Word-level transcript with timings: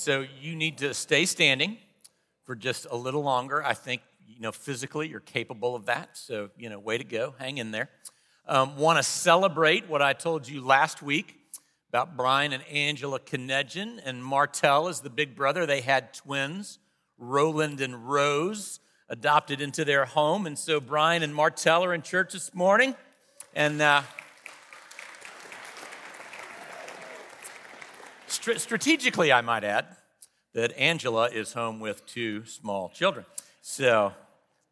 So 0.00 0.24
you 0.40 0.56
need 0.56 0.78
to 0.78 0.94
stay 0.94 1.26
standing 1.26 1.76
for 2.46 2.56
just 2.56 2.86
a 2.90 2.96
little 2.96 3.22
longer. 3.22 3.62
I 3.62 3.74
think, 3.74 4.00
you 4.26 4.40
know, 4.40 4.50
physically 4.50 5.08
you're 5.08 5.20
capable 5.20 5.76
of 5.76 5.84
that. 5.86 6.16
So, 6.16 6.48
you 6.56 6.70
know, 6.70 6.78
way 6.78 6.96
to 6.96 7.04
go. 7.04 7.34
Hang 7.38 7.58
in 7.58 7.70
there. 7.70 7.90
Um, 8.48 8.78
Want 8.78 8.96
to 8.96 9.02
celebrate 9.02 9.90
what 9.90 10.00
I 10.00 10.14
told 10.14 10.48
you 10.48 10.64
last 10.64 11.02
week 11.02 11.36
about 11.90 12.16
Brian 12.16 12.54
and 12.54 12.66
Angela 12.68 13.20
Knejan 13.20 14.00
and 14.02 14.24
Martell 14.24 14.88
as 14.88 15.02
the 15.02 15.10
big 15.10 15.36
brother. 15.36 15.66
They 15.66 15.82
had 15.82 16.14
twins, 16.14 16.78
Roland 17.18 17.82
and 17.82 18.08
Rose, 18.08 18.80
adopted 19.10 19.60
into 19.60 19.84
their 19.84 20.06
home. 20.06 20.46
And 20.46 20.58
so 20.58 20.80
Brian 20.80 21.22
and 21.22 21.34
Martell 21.34 21.84
are 21.84 21.92
in 21.92 22.00
church 22.00 22.32
this 22.32 22.54
morning. 22.54 22.94
And 23.54 23.82
uh, 23.82 24.00
strategically, 28.40 29.32
I 29.32 29.40
might 29.40 29.64
add, 29.64 29.86
that 30.54 30.76
Angela 30.76 31.28
is 31.28 31.52
home 31.52 31.80
with 31.80 32.06
two 32.06 32.44
small 32.44 32.88
children. 32.88 33.24
So, 33.60 34.12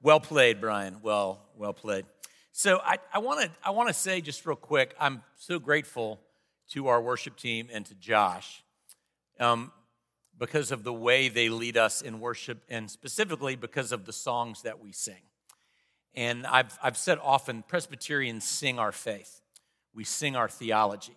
well 0.02 0.20
played, 0.20 0.60
Brian. 0.60 0.96
Well, 1.02 1.40
well 1.56 1.72
played. 1.72 2.06
So, 2.52 2.80
I, 2.84 3.18
want 3.18 3.42
to 3.42 3.50
I 3.62 3.70
wanna 3.70 3.92
say 3.92 4.20
just 4.20 4.44
real 4.46 4.56
quick, 4.56 4.94
I'm 4.98 5.22
so 5.36 5.58
grateful 5.58 6.20
to 6.70 6.88
our 6.88 7.00
worship 7.00 7.36
team 7.36 7.68
and 7.72 7.86
to 7.86 7.94
Josh 7.94 8.62
um, 9.38 9.70
because 10.38 10.72
of 10.72 10.82
the 10.82 10.92
way 10.92 11.28
they 11.28 11.48
lead 11.48 11.76
us 11.76 12.02
in 12.02 12.20
worship 12.20 12.62
and 12.68 12.90
specifically 12.90 13.56
because 13.56 13.92
of 13.92 14.04
the 14.04 14.12
songs 14.12 14.62
that 14.62 14.80
we 14.80 14.92
sing. 14.92 15.22
And 16.14 16.46
I've, 16.46 16.76
I've 16.82 16.96
said 16.96 17.18
often 17.22 17.62
Presbyterians 17.62 18.44
sing 18.44 18.78
our 18.78 18.92
faith, 18.92 19.40
we 19.94 20.04
sing 20.04 20.36
our 20.36 20.48
theology. 20.48 21.16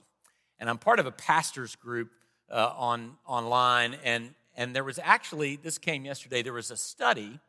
And 0.60 0.70
I'm 0.70 0.78
part 0.78 1.00
of 1.00 1.08
a 1.08 1.12
pastor's 1.12 1.76
group 1.76 2.12
uh, 2.52 2.74
on, 2.78 3.18
online, 3.26 3.96
and, 4.04 4.34
and 4.56 4.76
there 4.76 4.84
was 4.84 5.00
actually, 5.02 5.56
this 5.56 5.78
came 5.78 6.06
yesterday, 6.06 6.42
there 6.42 6.54
was 6.54 6.72
a 6.72 6.78
study 6.78 7.40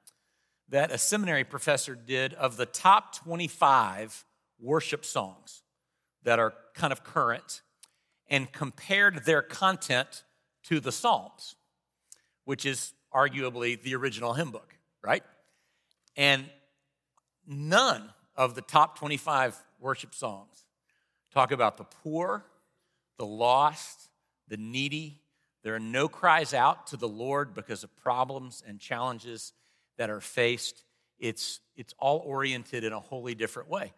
that 0.69 0.91
a 0.91 0.99
seminary 0.99 1.45
professor 1.45 1.95
did 1.95 2.33
of 2.35 2.57
the 2.57 2.67
top 2.67 3.15
25 3.17 4.25
worship 4.61 5.05
songs 5.05 5.63
that 6.23 6.39
are 6.39 6.55
kind 6.75 6.93
of 6.93 7.05
current 7.05 7.63
and 8.29 8.51
compared 8.53 9.25
their 9.25 9.43
content 9.43 10.25
to 10.65 10.81
the 10.81 10.93
Psalms, 10.93 11.57
which 12.45 12.65
is 12.65 12.95
arguably 13.13 13.81
the 13.83 13.95
original 13.95 14.33
hymn 14.33 14.51
book, 14.51 14.75
right? 15.03 15.23
And 16.17 16.47
none 17.47 18.11
of 18.37 18.55
the 18.55 18.63
top 18.63 18.98
25 18.98 19.63
worship 19.81 20.15
songs 20.15 20.65
talk 21.35 21.53
about 21.53 21.77
the 21.77 21.85
poor, 21.85 22.45
the 23.19 23.27
lost, 23.27 24.09
the 24.53 24.58
needy. 24.58 25.19
There 25.64 25.75
are 25.75 25.81
no 25.81 26.08
cries 26.08 26.53
out 26.53 26.89
to 26.89 26.98
the 26.98 27.08
Lord 27.08 27.55
because 27.55 27.84
of 27.84 27.97
problems 27.97 28.62
and 28.69 28.78
challenges 28.78 29.55
that 29.97 30.11
are 30.11 30.20
faced. 30.20 30.84
It's, 31.19 31.61
it's 31.75 31.95
all 31.98 32.19
oriented 32.19 32.84
in 32.84 32.92
a 32.92 33.00
wholly 33.00 33.34
different 33.34 33.70
way. 33.70 33.95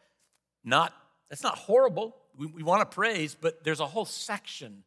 Not, 0.62 0.94
that's 1.28 1.42
not 1.42 1.58
horrible. 1.58 2.14
We, 2.38 2.46
we 2.46 2.62
want 2.62 2.88
to 2.88 2.94
praise, 2.94 3.36
but 3.38 3.64
there's 3.64 3.80
a 3.80 3.86
whole 3.86 4.04
section 4.04 4.84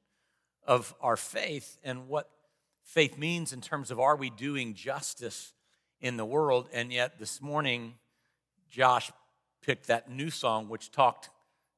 of 0.65 0.95
our 1.01 1.17
faith 1.17 1.77
and 1.83 2.07
what 2.07 2.29
faith 2.85 3.17
means 3.17 3.51
in 3.51 3.59
terms 3.59 3.91
of 3.91 3.99
are 3.99 4.15
we 4.15 4.29
doing 4.29 4.73
justice 4.73 5.51
in 5.99 6.15
the 6.15 6.25
world. 6.25 6.69
And 6.71 6.93
yet 6.93 7.19
this 7.19 7.41
morning, 7.41 7.95
Josh 8.69 9.11
picked 9.61 9.87
that 9.87 10.09
new 10.09 10.29
song, 10.29 10.69
which 10.69 10.91
talked 10.91 11.29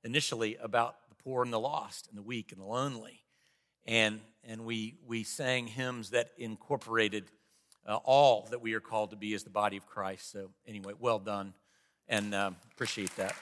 initially 0.04 0.58
about 0.58 0.96
the 1.10 1.16
poor 1.16 1.42
and 1.42 1.52
the 1.52 1.60
lost 1.60 2.08
and 2.08 2.16
the 2.16 2.22
weak 2.22 2.52
and 2.52 2.62
the 2.62 2.66
lonely. 2.66 3.24
And, 3.86 4.22
and 4.44 4.66
we, 4.66 4.96
we 5.08 5.24
sang 5.24 5.68
hymns 5.68 6.12
that 6.12 6.32
incorporated 6.38 7.26
uh, 7.88 7.98
all 8.04 8.48
that 8.52 8.62
we 8.62 8.74
are 8.74 8.80
called 8.80 9.12
to 9.12 9.16
be 9.16 9.34
as 9.34 9.44
the 9.44 9.50
body 9.50 9.78
of 9.78 9.86
Christ. 9.88 10.32
So, 10.32 10.52
anyway, 10.68 10.94
well 11.00 11.20
done 11.20 11.54
and 12.08 12.36
um, 12.36 12.56
appreciate 12.74 13.16
that. 13.16 13.36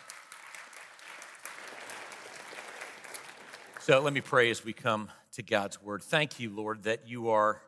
So, 3.79 3.99
let 3.99 4.13
me 4.13 4.21
pray 4.21 4.49
as 4.49 4.63
we 4.63 4.73
come 4.73 5.09
to 5.33 5.43
God's 5.43 5.81
word. 5.81 6.03
Thank 6.03 6.39
you, 6.39 6.49
Lord, 6.49 6.83
that 6.83 7.07
you 7.07 7.29
are, 7.29 7.61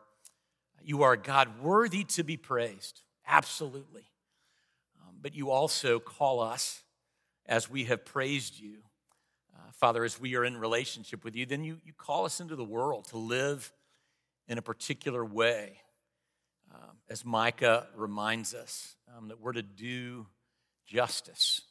you 0.82 1.04
are 1.04 1.16
God 1.16 1.62
worthy 1.62 2.04
to 2.06 2.24
be 2.24 2.38
praised. 2.38 3.02
Absolutely 3.28 4.10
but 5.22 5.36
you 5.36 5.52
also 5.52 6.00
call 6.00 6.40
us 6.40 6.84
as 7.46 7.70
we 7.70 7.86
have 7.86 8.06
praised 8.06 8.60
you. 8.60 8.78
Uh, 9.60 9.72
Father, 9.74 10.06
as 10.06 10.20
we 10.20 10.36
are 10.36 10.46
in 10.46 10.58
relationship 10.58 11.24
with 11.26 11.36
you, 11.36 11.46
then 11.46 11.64
you, 11.64 11.78
you 11.84 11.92
call 11.92 12.26
us 12.26 12.40
into 12.40 12.56
the 12.56 12.64
world 12.64 13.06
to 13.06 13.18
live 13.18 13.74
in 14.48 14.58
a 14.58 14.62
particular 14.62 15.26
way. 15.26 15.82
Um, 16.74 16.98
as 17.10 17.26
Micah 17.26 17.88
reminds 17.96 18.54
us, 18.54 18.96
um, 19.18 19.28
that 19.28 19.42
we're 19.42 19.54
to 19.54 19.64
do 19.64 20.28
justice. 20.86 21.62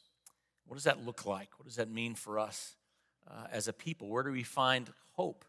What 0.65 0.75
does 0.75 0.83
that 0.83 1.03
look 1.03 1.25
like? 1.25 1.49
What 1.57 1.65
does 1.65 1.77
that 1.77 1.89
mean 1.89 2.15
for 2.15 2.37
us 2.37 2.75
uh, 3.27 3.47
as 3.51 3.67
a 3.67 3.73
people? 3.73 4.09
Where 4.09 4.23
do 4.23 4.31
we 4.31 4.43
find 4.43 4.89
hope 5.13 5.45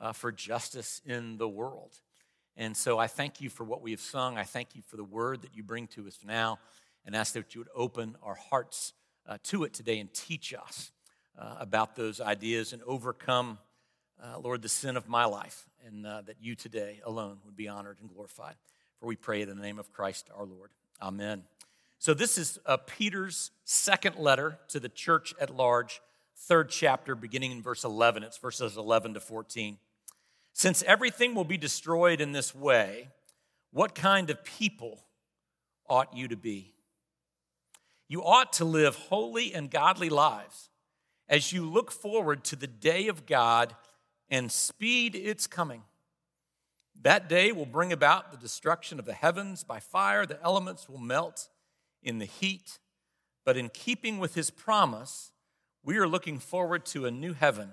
uh, 0.00 0.12
for 0.12 0.30
justice 0.30 1.00
in 1.04 1.36
the 1.38 1.48
world? 1.48 1.94
And 2.56 2.76
so 2.76 2.98
I 2.98 3.06
thank 3.06 3.40
you 3.40 3.48
for 3.48 3.64
what 3.64 3.82
we 3.82 3.90
have 3.92 4.00
sung. 4.00 4.36
I 4.36 4.44
thank 4.44 4.76
you 4.76 4.82
for 4.82 4.96
the 4.96 5.04
word 5.04 5.42
that 5.42 5.56
you 5.56 5.62
bring 5.62 5.88
to 5.88 6.06
us 6.06 6.18
now 6.24 6.58
and 7.04 7.16
ask 7.16 7.32
that 7.32 7.54
you 7.54 7.60
would 7.60 7.70
open 7.74 8.16
our 8.22 8.34
hearts 8.34 8.92
uh, 9.26 9.38
to 9.44 9.64
it 9.64 9.72
today 9.72 9.98
and 9.98 10.12
teach 10.12 10.54
us 10.54 10.92
uh, 11.38 11.56
about 11.58 11.96
those 11.96 12.20
ideas 12.20 12.72
and 12.72 12.82
overcome, 12.82 13.58
uh, 14.22 14.38
Lord, 14.38 14.62
the 14.62 14.68
sin 14.68 14.96
of 14.96 15.08
my 15.08 15.24
life, 15.24 15.66
and 15.86 16.06
uh, 16.06 16.22
that 16.22 16.36
you 16.40 16.54
today 16.54 17.00
alone 17.04 17.38
would 17.44 17.56
be 17.56 17.68
honored 17.68 17.98
and 18.00 18.08
glorified. 18.08 18.54
For 18.98 19.06
we 19.06 19.16
pray 19.16 19.42
in 19.42 19.48
the 19.48 19.54
name 19.54 19.78
of 19.78 19.92
Christ 19.92 20.28
our 20.36 20.44
Lord. 20.44 20.70
Amen. 21.00 21.42
So, 21.98 22.14
this 22.14 22.36
is 22.36 22.58
uh, 22.66 22.78
Peter's 22.78 23.50
second 23.64 24.16
letter 24.16 24.58
to 24.68 24.80
the 24.80 24.88
church 24.88 25.34
at 25.40 25.54
large, 25.54 26.00
third 26.36 26.68
chapter, 26.68 27.14
beginning 27.14 27.52
in 27.52 27.62
verse 27.62 27.84
11. 27.84 28.22
It's 28.22 28.38
verses 28.38 28.76
11 28.76 29.14
to 29.14 29.20
14. 29.20 29.78
Since 30.52 30.82
everything 30.82 31.34
will 31.34 31.44
be 31.44 31.56
destroyed 31.56 32.20
in 32.20 32.32
this 32.32 32.54
way, 32.54 33.08
what 33.72 33.94
kind 33.94 34.30
of 34.30 34.44
people 34.44 35.04
ought 35.88 36.14
you 36.14 36.28
to 36.28 36.36
be? 36.36 36.74
You 38.08 38.22
ought 38.22 38.52
to 38.54 38.64
live 38.64 38.94
holy 38.94 39.54
and 39.54 39.70
godly 39.70 40.10
lives 40.10 40.68
as 41.28 41.52
you 41.52 41.68
look 41.68 41.90
forward 41.90 42.44
to 42.44 42.56
the 42.56 42.66
day 42.66 43.08
of 43.08 43.26
God 43.26 43.74
and 44.30 44.50
speed 44.50 45.14
its 45.14 45.46
coming. 45.46 45.82
That 47.02 47.28
day 47.28 47.52
will 47.52 47.66
bring 47.66 47.92
about 47.92 48.30
the 48.30 48.36
destruction 48.36 48.98
of 48.98 49.04
the 49.04 49.12
heavens 49.12 49.64
by 49.64 49.80
fire, 49.80 50.24
the 50.24 50.42
elements 50.42 50.88
will 50.88 50.98
melt 50.98 51.48
in 52.02 52.18
the 52.18 52.24
heat. 52.24 52.78
But 53.44 53.56
in 53.56 53.70
keeping 53.70 54.18
with 54.18 54.34
his 54.34 54.50
promise, 54.50 55.32
we 55.82 55.98
are 55.98 56.06
looking 56.06 56.38
forward 56.38 56.86
to 56.86 57.06
a 57.06 57.10
new 57.10 57.32
heaven 57.32 57.72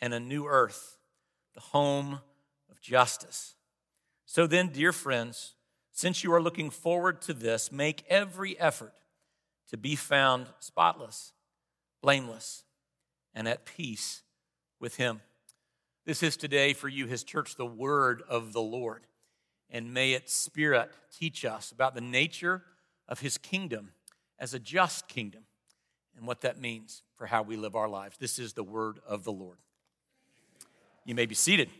and 0.00 0.14
a 0.14 0.20
new 0.20 0.46
earth, 0.46 0.96
the 1.54 1.60
home 1.60 2.20
of 2.70 2.80
justice. 2.80 3.54
So 4.24 4.46
then, 4.46 4.68
dear 4.68 4.92
friends, 4.92 5.54
since 5.92 6.22
you 6.22 6.32
are 6.32 6.40
looking 6.40 6.70
forward 6.70 7.20
to 7.22 7.34
this, 7.34 7.72
make 7.72 8.04
every 8.08 8.58
effort 8.58 8.94
to 9.70 9.76
be 9.76 9.96
found 9.96 10.46
spotless, 10.60 11.32
blameless, 12.00 12.64
and 13.34 13.48
at 13.48 13.64
peace 13.64 14.22
with 14.80 14.96
Him. 14.96 15.20
This 16.04 16.22
is 16.22 16.36
today 16.36 16.72
for 16.72 16.88
you, 16.88 17.06
His 17.06 17.24
church, 17.24 17.56
the 17.56 17.66
word 17.66 18.22
of 18.28 18.52
the 18.52 18.60
Lord. 18.60 19.02
And 19.70 19.92
may 19.92 20.12
its 20.12 20.32
Spirit 20.32 20.90
teach 21.16 21.44
us 21.44 21.70
about 21.70 21.94
the 21.94 22.00
nature 22.00 22.62
of 23.08 23.20
His 23.20 23.36
kingdom 23.36 23.90
as 24.38 24.54
a 24.54 24.58
just 24.58 25.08
kingdom 25.08 25.42
and 26.16 26.26
what 26.26 26.40
that 26.40 26.60
means 26.60 27.02
for 27.16 27.26
how 27.26 27.42
we 27.42 27.56
live 27.56 27.76
our 27.76 27.88
lives. 27.88 28.16
This 28.18 28.38
is 28.38 28.54
the 28.54 28.64
word 28.64 29.00
of 29.06 29.24
the 29.24 29.32
Lord. 29.32 29.58
You 31.04 31.14
may 31.14 31.26
be 31.26 31.34
seated. 31.34 31.70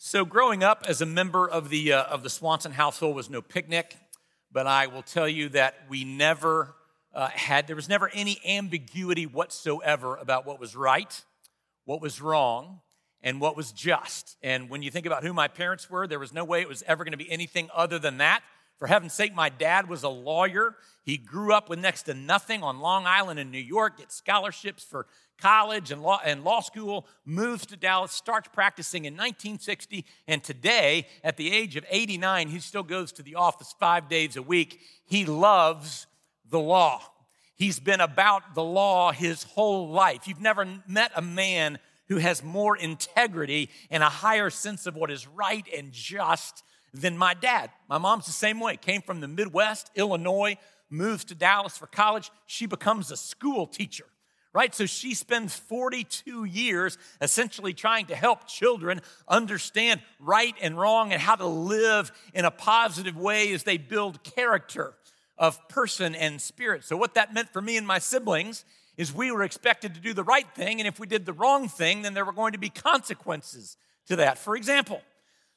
So, 0.00 0.24
growing 0.24 0.62
up 0.62 0.84
as 0.88 1.00
a 1.00 1.06
member 1.06 1.48
of 1.48 1.70
the, 1.70 1.92
uh, 1.92 2.04
of 2.04 2.22
the 2.22 2.30
Swanson 2.30 2.72
household 2.72 3.16
was 3.16 3.28
no 3.28 3.42
picnic 3.42 3.96
but 4.50 4.66
I 4.66 4.86
will 4.86 5.02
tell 5.02 5.28
you 5.28 5.50
that 5.50 5.74
we 5.88 6.04
never 6.04 6.74
uh, 7.18 7.26
had, 7.30 7.66
there 7.66 7.74
was 7.74 7.88
never 7.88 8.08
any 8.14 8.40
ambiguity 8.46 9.26
whatsoever 9.26 10.14
about 10.14 10.46
what 10.46 10.60
was 10.60 10.76
right, 10.76 11.24
what 11.84 12.00
was 12.00 12.22
wrong, 12.22 12.78
and 13.24 13.40
what 13.40 13.56
was 13.56 13.72
just. 13.72 14.36
And 14.40 14.70
when 14.70 14.82
you 14.82 14.92
think 14.92 15.04
about 15.04 15.24
who 15.24 15.32
my 15.32 15.48
parents 15.48 15.90
were, 15.90 16.06
there 16.06 16.20
was 16.20 16.32
no 16.32 16.44
way 16.44 16.60
it 16.60 16.68
was 16.68 16.84
ever 16.86 17.02
going 17.02 17.10
to 17.10 17.18
be 17.18 17.28
anything 17.28 17.70
other 17.74 17.98
than 17.98 18.18
that. 18.18 18.42
For 18.78 18.86
heaven's 18.86 19.14
sake, 19.14 19.34
my 19.34 19.48
dad 19.48 19.88
was 19.88 20.04
a 20.04 20.08
lawyer. 20.08 20.76
He 21.02 21.16
grew 21.16 21.52
up 21.52 21.68
with 21.68 21.80
next 21.80 22.04
to 22.04 22.14
nothing 22.14 22.62
on 22.62 22.78
Long 22.78 23.04
Island 23.04 23.40
in 23.40 23.50
New 23.50 23.58
York, 23.58 23.98
get 23.98 24.12
scholarships 24.12 24.84
for 24.84 25.08
college 25.40 25.90
and 25.90 26.00
law, 26.00 26.20
and 26.24 26.44
law 26.44 26.60
school, 26.60 27.04
moves 27.24 27.66
to 27.66 27.76
Dallas, 27.76 28.12
starts 28.12 28.48
practicing 28.52 29.06
in 29.06 29.14
1960, 29.14 30.04
and 30.28 30.44
today, 30.44 31.08
at 31.24 31.36
the 31.36 31.50
age 31.50 31.74
of 31.74 31.84
89, 31.90 32.46
he 32.48 32.60
still 32.60 32.84
goes 32.84 33.10
to 33.12 33.24
the 33.24 33.34
office 33.34 33.74
five 33.80 34.08
days 34.08 34.36
a 34.36 34.42
week. 34.42 34.78
He 35.04 35.24
loves 35.24 36.06
the 36.50 36.60
law. 36.60 37.02
He's 37.56 37.80
been 37.80 38.00
about 38.00 38.54
the 38.54 38.62
law 38.62 39.12
his 39.12 39.42
whole 39.42 39.90
life. 39.90 40.28
You've 40.28 40.40
never 40.40 40.66
met 40.86 41.12
a 41.16 41.22
man 41.22 41.78
who 42.08 42.16
has 42.16 42.42
more 42.42 42.76
integrity 42.76 43.68
and 43.90 44.02
a 44.02 44.08
higher 44.08 44.48
sense 44.50 44.86
of 44.86 44.94
what 44.94 45.10
is 45.10 45.26
right 45.26 45.66
and 45.76 45.92
just 45.92 46.62
than 46.94 47.18
my 47.18 47.34
dad. 47.34 47.70
My 47.88 47.98
mom's 47.98 48.26
the 48.26 48.32
same 48.32 48.60
way, 48.60 48.76
came 48.76 49.02
from 49.02 49.20
the 49.20 49.28
Midwest, 49.28 49.90
Illinois, 49.94 50.56
moves 50.88 51.24
to 51.26 51.34
Dallas 51.34 51.76
for 51.76 51.86
college. 51.86 52.30
She 52.46 52.66
becomes 52.66 53.10
a 53.10 53.16
school 53.16 53.66
teacher 53.66 54.06
right? 54.54 54.74
So 54.74 54.86
she 54.86 55.14
spends 55.14 55.54
42 55.54 56.44
years 56.44 56.98
essentially 57.20 57.74
trying 57.74 58.06
to 58.06 58.16
help 58.16 58.48
children 58.48 59.02
understand 59.28 60.00
right 60.18 60.54
and 60.60 60.76
wrong 60.78 61.12
and 61.12 61.20
how 61.20 61.36
to 61.36 61.46
live 61.46 62.10
in 62.34 62.44
a 62.44 62.50
positive 62.50 63.16
way 63.16 63.52
as 63.52 63.62
they 63.62 63.76
build 63.76 64.24
character 64.24 64.94
of 65.38 65.68
person 65.68 66.14
and 66.14 66.40
spirit. 66.40 66.84
So, 66.84 66.96
what 66.96 67.14
that 67.14 67.32
meant 67.32 67.50
for 67.52 67.62
me 67.62 67.76
and 67.76 67.86
my 67.86 67.98
siblings 67.98 68.64
is 68.96 69.14
we 69.14 69.30
were 69.30 69.44
expected 69.44 69.94
to 69.94 70.00
do 70.00 70.12
the 70.12 70.24
right 70.24 70.46
thing, 70.54 70.80
and 70.80 70.88
if 70.88 70.98
we 70.98 71.06
did 71.06 71.24
the 71.24 71.32
wrong 71.32 71.68
thing, 71.68 72.02
then 72.02 72.14
there 72.14 72.24
were 72.24 72.32
going 72.32 72.52
to 72.52 72.58
be 72.58 72.68
consequences 72.68 73.76
to 74.08 74.16
that. 74.16 74.38
For 74.38 74.56
example, 74.56 75.00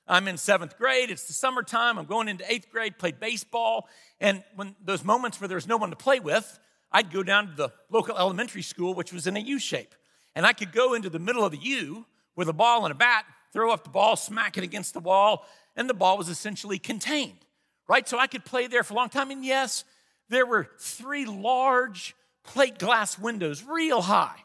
I'm 0.07 0.27
in 0.27 0.37
seventh 0.37 0.77
grade, 0.77 1.09
it's 1.09 1.25
the 1.25 1.33
summertime, 1.33 1.97
I'm 1.97 2.05
going 2.05 2.27
into 2.27 2.49
eighth 2.51 2.69
grade, 2.71 2.97
play 2.97 3.11
baseball, 3.11 3.87
and 4.19 4.43
when 4.55 4.75
those 4.83 5.03
moments 5.03 5.41
where 5.41 5.47
there's 5.47 5.67
no 5.67 5.77
one 5.77 5.89
to 5.89 5.95
play 5.95 6.19
with, 6.19 6.59
I'd 6.91 7.11
go 7.11 7.23
down 7.23 7.47
to 7.47 7.55
the 7.55 7.69
local 7.89 8.17
elementary 8.17 8.61
school, 8.61 8.93
which 8.93 9.13
was 9.13 9.25
in 9.25 9.37
a 9.37 9.39
U 9.39 9.59
shape. 9.59 9.95
And 10.35 10.45
I 10.45 10.53
could 10.53 10.71
go 10.71 10.93
into 10.93 11.09
the 11.09 11.19
middle 11.19 11.43
of 11.43 11.51
the 11.51 11.57
U 11.57 12.05
with 12.35 12.49
a 12.49 12.53
ball 12.53 12.85
and 12.85 12.91
a 12.91 12.95
bat, 12.95 13.25
throw 13.53 13.71
up 13.71 13.83
the 13.83 13.89
ball, 13.89 14.15
smack 14.15 14.57
it 14.57 14.63
against 14.63 14.93
the 14.93 14.99
wall, 14.99 15.45
and 15.75 15.89
the 15.89 15.93
ball 15.93 16.17
was 16.17 16.29
essentially 16.29 16.79
contained, 16.79 17.45
right? 17.91 18.07
So 18.07 18.17
I 18.17 18.27
could 18.27 18.45
play 18.45 18.67
there 18.67 18.83
for 18.83 18.93
a 18.93 18.95
long 18.95 19.09
time. 19.09 19.31
And 19.31 19.43
yes, 19.43 19.83
there 20.29 20.45
were 20.45 20.69
three 20.79 21.25
large 21.25 22.15
plate 22.43 22.79
glass 22.79 23.19
windows, 23.19 23.63
real 23.63 24.01
high, 24.01 24.39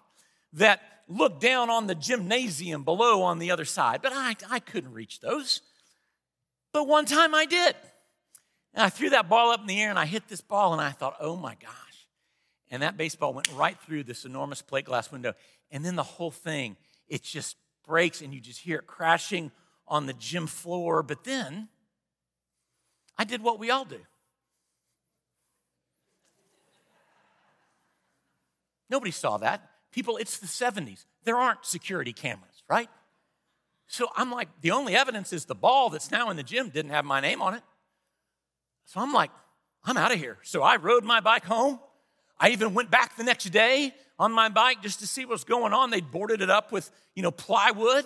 that 0.55 0.83
looked 1.09 1.41
down 1.41 1.71
on 1.71 1.87
the 1.87 1.95
gymnasium 1.95 2.83
below 2.83 3.23
on 3.23 3.39
the 3.39 3.51
other 3.53 3.65
side, 3.65 4.03
but 4.03 4.13
I, 4.15 4.35
I 4.51 4.59
couldn't 4.59 4.93
reach 4.93 5.21
those. 5.21 5.63
But 6.73 6.89
one 6.89 7.07
time 7.07 7.35
I 7.35 7.47
did. 7.47 7.75
And 8.75 8.85
I 8.85 8.91
threw 8.91 9.11
that 9.11 9.29
ball 9.29 9.53
up 9.53 9.61
in 9.61 9.67
the 9.67 9.81
air 9.81 9.89
and 9.89 9.99
I 9.99 10.05
hit 10.05 10.29
this 10.29 10.43
ball 10.43 10.73
and 10.73 10.83
I 10.83 10.91
thought, 10.91 11.17
oh 11.21 11.37
my 11.37 11.55
gosh 11.55 11.87
and 12.71 12.83
that 12.83 12.97
baseball 12.97 13.33
went 13.33 13.51
right 13.53 13.79
through 13.81 14.05
this 14.05 14.25
enormous 14.25 14.63
plate 14.63 14.85
glass 14.85 15.13
window. 15.13 15.35
And 15.71 15.85
then 15.85 15.97
the 15.97 16.03
whole 16.03 16.31
thing, 16.31 16.77
it 17.09 17.23
just 17.23 17.57
breaks 17.87 18.21
and 18.21 18.35
you 18.35 18.41
just 18.41 18.61
hear 18.61 18.79
it 18.79 18.87
crashing 18.87 19.53
on 19.87 20.07
the 20.07 20.13
gym 20.13 20.47
floor. 20.47 21.03
But 21.03 21.25
then 21.25 21.69
I 23.19 23.25
did 23.25 23.43
what 23.43 23.59
we 23.59 23.71
all 23.71 23.85
do. 23.85 24.01
Nobody 28.89 29.11
saw 29.11 29.39
that. 29.39 29.69
People, 29.93 30.17
it's 30.17 30.39
the 30.39 30.47
70s. 30.47 31.05
There 31.25 31.37
aren't 31.37 31.65
security 31.65 32.13
cameras, 32.13 32.63
right? 32.69 32.89
So 33.89 34.09
I'm 34.17 34.31
like, 34.31 34.49
the 34.61 34.73
only 34.73 34.95
evidence 34.95 35.33
is 35.33 35.45
the 35.45 35.55
ball 35.55 35.91
that's 35.91 36.11
now 36.11 36.31
in 36.31 36.37
the 36.37 36.43
gym 36.43 36.69
didn't 36.69 36.91
have 36.91 37.05
my 37.05 37.21
name 37.21 37.41
on 37.41 37.55
it. 37.55 37.63
So 38.85 39.01
I'm 39.01 39.13
like, 39.13 39.31
I'm 39.85 39.97
out 39.97 40.13
of 40.13 40.19
here. 40.19 40.39
So 40.43 40.63
I 40.63 40.77
rode 40.77 41.05
my 41.05 41.21
bike 41.21 41.45
home. 41.45 41.81
I 42.39 42.51
even 42.51 42.75
went 42.75 42.91
back 42.91 43.17
the 43.17 43.25
next 43.25 43.45
day 43.47 43.95
on 44.19 44.33
my 44.33 44.49
bike 44.49 44.83
just 44.83 45.01
to 45.01 45.07
see 45.07 45.25
what's 45.25 45.45
going 45.45 45.73
on. 45.73 45.91
They'd 45.91 46.11
boarded 46.11 46.43
it 46.43 46.51
up 46.51 46.73
with, 46.73 46.91
you 47.15 47.23
know, 47.23 47.31
plywood. 47.31 48.05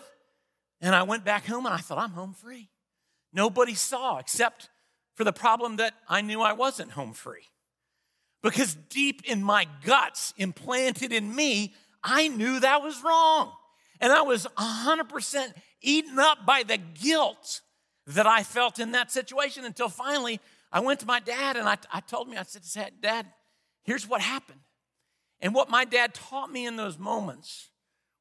And 0.80 0.94
I 0.94 1.02
went 1.02 1.24
back 1.24 1.46
home 1.46 1.66
and 1.66 1.74
I 1.74 1.78
thought, 1.78 1.98
I'm 1.98 2.12
home 2.12 2.34
free. 2.34 2.68
Nobody 3.32 3.74
saw 3.74 4.18
except 4.18 4.68
for 5.14 5.24
the 5.24 5.32
problem 5.32 5.76
that 5.76 5.94
I 6.08 6.20
knew 6.20 6.40
I 6.40 6.52
wasn't 6.52 6.92
home 6.92 7.12
free. 7.12 7.48
Because 8.42 8.74
deep 8.74 9.22
in 9.24 9.42
my 9.42 9.66
guts, 9.84 10.32
implanted 10.36 11.12
in 11.12 11.34
me, 11.34 11.74
I 12.02 12.28
knew 12.28 12.60
that 12.60 12.82
was 12.82 13.02
wrong. 13.04 13.52
And 14.00 14.12
I 14.12 14.22
was 14.22 14.46
100% 14.56 15.52
eaten 15.82 16.18
up 16.18 16.46
by 16.46 16.62
the 16.62 16.78
guilt 16.78 17.60
that 18.06 18.26
I 18.26 18.42
felt 18.42 18.78
in 18.78 18.92
that 18.92 19.10
situation 19.10 19.64
until 19.64 19.90
finally 19.90 20.40
I 20.72 20.80
went 20.80 21.00
to 21.00 21.06
my 21.06 21.20
dad 21.20 21.56
and 21.56 21.68
I, 21.68 21.76
I 21.92 22.00
told 22.00 22.28
me, 22.28 22.38
I 22.38 22.44
said, 22.44 22.92
Dad, 23.02 23.26
Here's 23.82 24.06
what 24.06 24.20
happened. 24.20 24.60
And 25.40 25.54
what 25.54 25.70
my 25.70 25.84
dad 25.84 26.14
taught 26.14 26.50
me 26.50 26.66
in 26.66 26.76
those 26.76 26.98
moments 26.98 27.70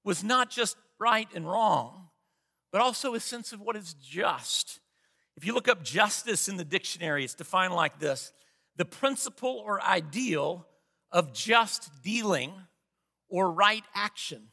was 0.03 0.24
not 0.24 0.50
just 0.50 0.77
right 1.00 1.27
and 1.35 1.47
wrong, 1.47 2.07
but 2.71 2.81
also 2.81 3.13
a 3.13 3.19
sense 3.19 3.51
of 3.51 3.59
what 3.59 3.75
is 3.75 3.94
just. 3.94 4.80
If 5.39 5.45
you 5.45 5.53
look 5.53 5.69
up 5.69 5.81
justice 5.81 6.50
in 6.50 6.57
the 6.57 6.65
dictionary, 6.65 7.24
it's 7.24 7.33
defined 7.33 7.74
like 7.74 7.97
this 7.97 8.33
the 8.75 8.83
principle 8.83 9.63
or 9.65 9.81
ideal 9.81 10.68
of 11.13 11.31
just 11.31 12.03
dealing 12.03 12.51
or 13.30 13.50
right 13.50 13.86
action. 13.95 14.50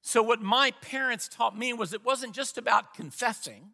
So, 0.00 0.22
what 0.22 0.40
my 0.40 0.70
parents 0.80 1.26
taught 1.26 1.58
me 1.58 1.72
was 1.72 1.92
it 1.92 2.04
wasn't 2.04 2.36
just 2.36 2.56
about 2.56 2.94
confessing, 2.94 3.70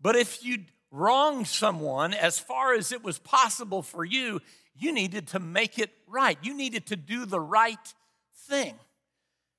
but 0.00 0.14
if 0.14 0.44
you'd 0.44 0.66
wronged 0.92 1.48
someone 1.48 2.14
as 2.14 2.38
far 2.38 2.74
as 2.74 2.92
it 2.92 3.02
was 3.02 3.18
possible 3.18 3.82
for 3.82 4.04
you, 4.04 4.40
you 4.76 4.92
needed 4.92 5.26
to 5.28 5.40
make 5.40 5.76
it 5.80 5.90
right. 6.06 6.38
You 6.40 6.54
needed 6.54 6.86
to 6.86 6.94
do 6.94 7.26
the 7.26 7.40
right 7.40 7.94
thing. 8.46 8.76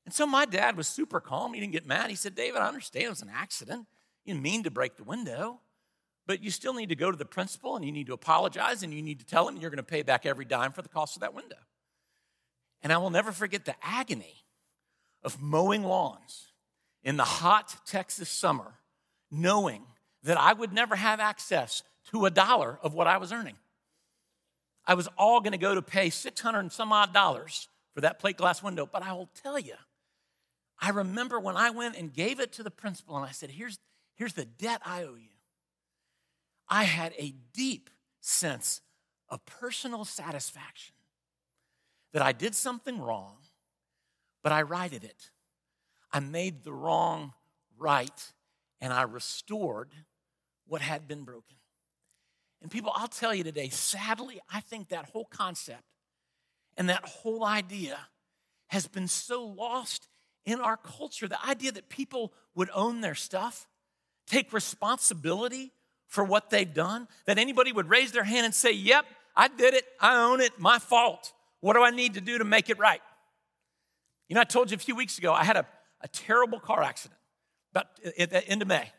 And 0.06 0.14
so 0.14 0.26
my 0.26 0.46
dad 0.46 0.78
was 0.78 0.88
super 0.88 1.20
calm. 1.20 1.54
He 1.54 1.60
didn't 1.60 1.74
get 1.74 1.86
mad. 1.86 2.10
He 2.10 2.16
said, 2.16 2.36
David, 2.36 2.62
I 2.62 2.70
understand 2.70 3.08
it 3.08 3.10
was 3.10 3.22
an 3.22 3.32
accident. 3.36 3.86
You 4.28 4.36
mean 4.36 4.64
to 4.64 4.72
break 4.72 4.98
the 4.98 5.04
window, 5.04 5.62
but 6.28 6.44
you 6.44 6.52
still 6.52 6.74
need 6.74 6.90
to 6.90 6.96
go 6.96 7.10
to 7.10 7.18
the 7.18 7.26
principal 7.26 7.78
and 7.78 7.86
you 7.86 7.94
need 7.94 8.08
to 8.08 8.14
apologize 8.14 8.84
and 8.84 8.94
you 8.94 9.02
need 9.02 9.20
to 9.20 9.26
tell 9.26 9.48
him 9.48 9.56
you're 9.56 9.70
going 9.70 9.78
to 9.78 9.84
pay 9.84 10.04
back 10.04 10.26
every 10.26 10.44
dime 10.44 10.74
for 10.74 10.82
the 10.82 10.90
cost 10.90 11.16
of 11.16 11.22
that 11.22 11.34
window. 11.34 11.56
And 12.84 12.92
I 12.92 12.98
will 12.98 13.10
never 13.10 13.32
forget 13.32 13.64
the 13.64 13.76
agony 13.82 14.44
of 15.24 15.42
mowing 15.42 15.84
lawns 15.84 16.52
in 17.04 17.16
the 17.16 17.24
hot 17.24 17.78
Texas 17.86 18.30
summer, 18.30 18.74
knowing 19.32 19.84
that 20.24 20.38
I 20.38 20.52
would 20.52 20.74
never 20.74 20.98
have 20.98 21.22
access 21.22 21.82
to 22.12 22.26
a 22.26 22.30
dollar 22.30 22.78
of 22.84 22.94
what 22.94 23.08
I 23.08 23.18
was 23.18 23.32
earning. 23.32 23.56
I 24.86 24.94
was 24.94 25.08
all 25.18 25.40
going 25.40 25.54
to 25.54 25.58
go 25.58 25.74
to 25.74 25.82
pay 25.82 26.10
600 26.10 26.60
and 26.60 26.72
some 26.72 26.92
odd 26.92 27.14
dollars 27.14 27.70
for 27.94 28.02
that 28.02 28.20
plate 28.20 28.38
glass 28.38 28.62
window. 28.62 28.86
But 28.86 29.04
I 29.04 29.14
will 29.14 29.30
tell 29.42 29.58
you, 29.58 29.76
I 30.80 30.90
remember 30.90 31.40
when 31.40 31.58
I 31.58 31.70
went 31.70 31.98
and 31.98 32.14
gave 32.14 32.40
it 32.40 32.52
to 32.54 32.64
the 32.64 32.72
principal 32.72 33.18
and 33.18 33.26
I 33.26 33.32
said, 33.32 33.52
here's, 33.52 33.80
here's 34.18 34.34
the 34.34 34.46
debt 34.46 34.82
I 34.86 35.04
owe 35.04 35.16
you. 35.16 35.30
I 36.70 36.84
had 36.84 37.14
a 37.18 37.34
deep 37.54 37.90
sense 38.20 38.82
of 39.30 39.46
personal 39.46 40.06
satisfaction 40.06 40.96
that 42.14 42.22
I 42.22 42.32
did 42.32 42.56
something 42.56 43.00
wrong, 43.00 43.38
but 44.44 44.52
I 44.52 44.62
righted 44.62 45.04
it. 45.04 45.30
I 46.12 46.20
made 46.20 46.64
the 46.64 46.74
wrong 46.74 47.34
right 47.78 48.34
and 48.82 48.94
I 48.94 49.04
restored 49.04 49.94
what 50.68 50.82
had 50.82 51.08
been 51.08 51.24
broken. 51.24 51.58
And 52.62 52.72
people, 52.72 52.92
I'll 52.96 53.08
tell 53.08 53.34
you 53.34 53.44
today, 53.44 53.70
sadly, 53.70 54.42
I 54.52 54.60
think 54.60 54.90
that 54.90 55.06
whole 55.06 55.26
concept 55.26 55.84
and 56.76 56.90
that 56.90 57.06
whole 57.06 57.46
idea 57.46 57.98
has 58.68 58.88
been 58.88 59.08
so 59.08 59.46
lost 59.46 60.08
in 60.46 60.60
our 60.60 60.78
culture. 60.78 61.28
The 61.28 61.46
idea 61.46 61.72
that 61.72 61.90
people 61.90 62.34
would 62.56 62.70
own 62.74 63.02
their 63.02 63.16
stuff, 63.16 63.68
take 64.28 64.54
responsibility 64.54 65.72
for 66.08 66.24
what 66.24 66.50
they've 66.50 66.74
done, 66.74 67.08
that 67.26 67.38
anybody 67.38 67.72
would 67.72 67.90
raise 67.90 68.12
their 68.12 68.24
hand 68.24 68.46
and 68.46 68.54
say, 68.54 68.72
Yep, 68.72 69.06
I 69.36 69.48
did 69.48 69.74
it, 69.74 69.86
I 70.00 70.24
own 70.24 70.42
it, 70.42 70.60
my 70.60 70.80
fault. 70.80 71.34
What 71.60 71.74
do 71.74 71.84
I 71.84 71.92
need 71.92 72.14
to 72.14 72.22
do 72.22 72.38
to 72.38 72.44
make 72.44 72.70
it 72.70 72.78
right? 72.78 73.02
You 74.30 74.36
know, 74.36 74.42
I 74.42 74.46
told 74.46 74.72
you 74.72 74.76
a 74.76 74.80
few 74.80 74.96
weeks 74.96 75.18
ago, 75.18 75.34
I 75.34 75.44
had 75.44 75.56
a, 75.56 75.66
a 76.02 76.08
terrible 76.08 76.60
car 76.60 76.84
accident 76.84 77.20
about 77.72 77.88
uh, 78.06 78.10
at 78.20 78.30
the 78.30 78.48
end 78.48 78.62
of 78.62 78.68
May. 78.68 78.92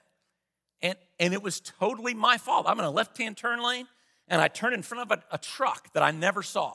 And, 0.80 0.96
and 1.18 1.34
it 1.34 1.42
was 1.42 1.60
totally 1.60 2.14
my 2.14 2.38
fault. 2.38 2.66
I'm 2.68 2.78
in 2.78 2.84
a 2.84 2.90
left 2.90 3.18
hand 3.18 3.36
turn 3.36 3.62
lane, 3.62 3.86
and 4.28 4.40
I 4.40 4.48
turned 4.48 4.74
in 4.74 4.82
front 4.82 5.10
of 5.10 5.18
a, 5.18 5.34
a 5.34 5.38
truck 5.38 5.92
that 5.92 6.02
I 6.02 6.10
never 6.10 6.42
saw, 6.42 6.74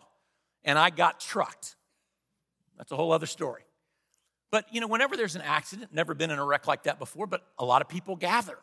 and 0.64 0.78
I 0.78 0.90
got 0.90 1.20
trucked. 1.20 1.76
That's 2.78 2.92
a 2.92 2.96
whole 2.96 3.12
other 3.12 3.26
story. 3.26 3.63
But, 4.54 4.68
you 4.72 4.82
know, 4.82 4.88
whenever 4.88 5.18
there's 5.18 5.36
an 5.36 5.42
accident, 5.42 5.96
never 5.96 6.14
been 6.14 6.30
in 6.30 6.38
a 6.38 6.46
wreck 6.46 6.68
like 6.68 6.84
that 6.84 7.00
before, 7.00 7.26
but 7.26 7.42
a 7.58 7.66
lot 7.66 7.82
of 7.82 7.90
people 7.90 8.16
gather. 8.16 8.60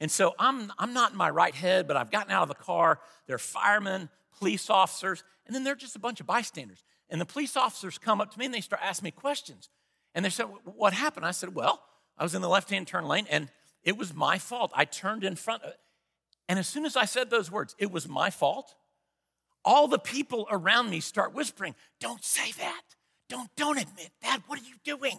And 0.00 0.10
so 0.10 0.34
I'm, 0.40 0.72
I'm 0.76 0.92
not 0.92 1.12
in 1.12 1.16
my 1.16 1.30
right 1.30 1.54
head, 1.54 1.86
but 1.86 1.96
I've 1.96 2.10
gotten 2.10 2.32
out 2.32 2.42
of 2.42 2.48
the 2.48 2.56
car. 2.56 2.98
There 3.28 3.36
are 3.36 3.38
firemen, 3.38 4.08
police 4.40 4.68
officers, 4.68 5.22
and 5.46 5.54
then 5.54 5.62
there 5.62 5.74
are 5.74 5.76
just 5.76 5.94
a 5.94 6.00
bunch 6.00 6.18
of 6.18 6.26
bystanders. 6.26 6.82
And 7.08 7.20
the 7.20 7.26
police 7.26 7.56
officers 7.56 7.96
come 7.96 8.20
up 8.20 8.32
to 8.32 8.38
me 8.40 8.46
and 8.46 8.52
they 8.52 8.60
start 8.60 8.82
asking 8.84 9.04
me 9.04 9.10
questions. 9.12 9.68
And 10.16 10.24
they 10.24 10.30
said, 10.30 10.46
What 10.64 10.94
happened? 10.94 11.24
I 11.24 11.30
said, 11.30 11.54
Well, 11.54 11.80
I 12.18 12.24
was 12.24 12.34
in 12.34 12.42
the 12.42 12.48
left 12.48 12.68
hand 12.68 12.88
turn 12.88 13.04
lane 13.04 13.28
and 13.30 13.50
it 13.84 13.96
was 13.96 14.12
my 14.12 14.36
fault. 14.36 14.72
I 14.74 14.84
turned 14.84 15.22
in 15.22 15.36
front 15.36 15.62
of 15.62 15.74
And 16.48 16.58
as 16.58 16.66
soon 16.66 16.84
as 16.84 16.96
I 16.96 17.04
said 17.04 17.30
those 17.30 17.52
words, 17.52 17.76
it 17.78 17.92
was 17.92 18.08
my 18.08 18.30
fault, 18.30 18.74
all 19.64 19.86
the 19.86 20.00
people 20.00 20.48
around 20.50 20.90
me 20.90 20.98
start 20.98 21.34
whispering, 21.34 21.76
Don't 22.00 22.24
say 22.24 22.50
that. 22.58 22.89
Don't, 23.30 23.48
don't 23.56 23.78
admit 23.78 24.10
that. 24.22 24.42
What 24.48 24.58
are 24.58 24.64
you 24.64 24.74
doing? 24.84 25.18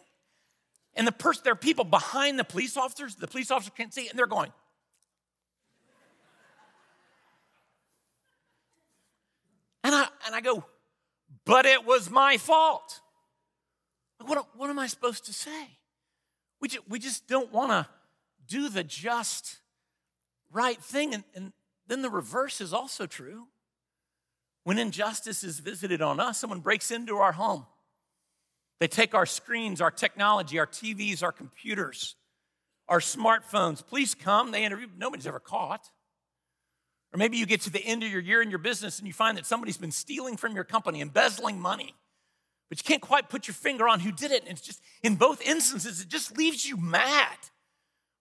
And 0.93 1.07
the 1.07 1.13
person, 1.13 1.41
there 1.45 1.53
are 1.53 1.55
people 1.55 1.85
behind 1.85 2.37
the 2.37 2.43
police 2.43 2.75
officers, 2.75 3.15
the 3.15 3.25
police 3.25 3.49
officer 3.49 3.71
can't 3.71 3.93
see, 3.93 4.09
and 4.09 4.19
they're 4.19 4.27
going, 4.27 4.51
And 9.83 9.95
I, 9.95 10.07
and 10.27 10.35
I 10.35 10.41
go, 10.41 10.63
but 11.43 11.65
it 11.65 11.85
was 11.85 12.09
my 12.11 12.37
fault. 12.37 13.01
What, 14.23 14.45
what 14.55 14.69
am 14.69 14.77
I 14.77 14.85
supposed 14.85 15.25
to 15.25 15.33
say? 15.33 15.79
We 16.59 16.67
just, 16.67 16.87
we 16.87 16.99
just 16.99 17.27
don't 17.27 17.51
want 17.51 17.71
to 17.71 17.87
do 18.47 18.69
the 18.69 18.83
just 18.83 19.57
right 20.51 20.77
thing. 20.77 21.15
And, 21.15 21.23
and 21.33 21.51
then 21.87 22.03
the 22.03 22.11
reverse 22.11 22.61
is 22.61 22.73
also 22.73 23.07
true. 23.07 23.47
When 24.63 24.77
injustice 24.77 25.43
is 25.43 25.59
visited 25.59 26.03
on 26.03 26.19
us, 26.19 26.37
someone 26.37 26.59
breaks 26.59 26.91
into 26.91 27.17
our 27.17 27.31
home. 27.31 27.65
They 28.81 28.87
take 28.87 29.13
our 29.13 29.27
screens, 29.27 29.79
our 29.79 29.91
technology, 29.91 30.57
our 30.57 30.65
TVs, 30.65 31.21
our 31.21 31.31
computers, 31.31 32.15
our 32.89 32.99
smartphones. 32.99 33.85
Please 33.85 34.15
come. 34.15 34.49
They 34.49 34.65
interview. 34.65 34.87
Nobody's 34.97 35.27
ever 35.27 35.39
caught. 35.39 35.91
Or 37.13 37.19
maybe 37.19 37.37
you 37.37 37.45
get 37.45 37.61
to 37.61 37.69
the 37.69 37.85
end 37.85 38.01
of 38.01 38.11
your 38.11 38.21
year 38.21 38.41
in 38.41 38.49
your 38.49 38.57
business 38.57 38.97
and 38.97 39.05
you 39.05 39.13
find 39.13 39.37
that 39.37 39.45
somebody's 39.45 39.77
been 39.77 39.91
stealing 39.91 40.35
from 40.35 40.55
your 40.55 40.63
company, 40.63 40.99
embezzling 40.99 41.59
money, 41.59 41.93
but 42.69 42.79
you 42.79 42.83
can't 42.83 43.03
quite 43.03 43.29
put 43.29 43.47
your 43.47 43.53
finger 43.53 43.87
on 43.87 43.99
who 43.99 44.11
did 44.11 44.31
it. 44.31 44.41
And 44.41 44.57
it's 44.57 44.61
just, 44.61 44.81
in 45.03 45.13
both 45.13 45.43
instances, 45.43 46.01
it 46.01 46.07
just 46.07 46.35
leaves 46.35 46.65
you 46.65 46.75
mad 46.75 47.37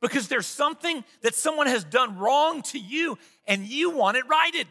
because 0.02 0.28
there's 0.28 0.46
something 0.46 1.04
that 1.22 1.34
someone 1.34 1.68
has 1.68 1.84
done 1.84 2.18
wrong 2.18 2.60
to 2.64 2.78
you 2.78 3.16
and 3.46 3.64
you 3.64 3.92
want 3.92 4.18
it 4.18 4.28
righted. 4.28 4.66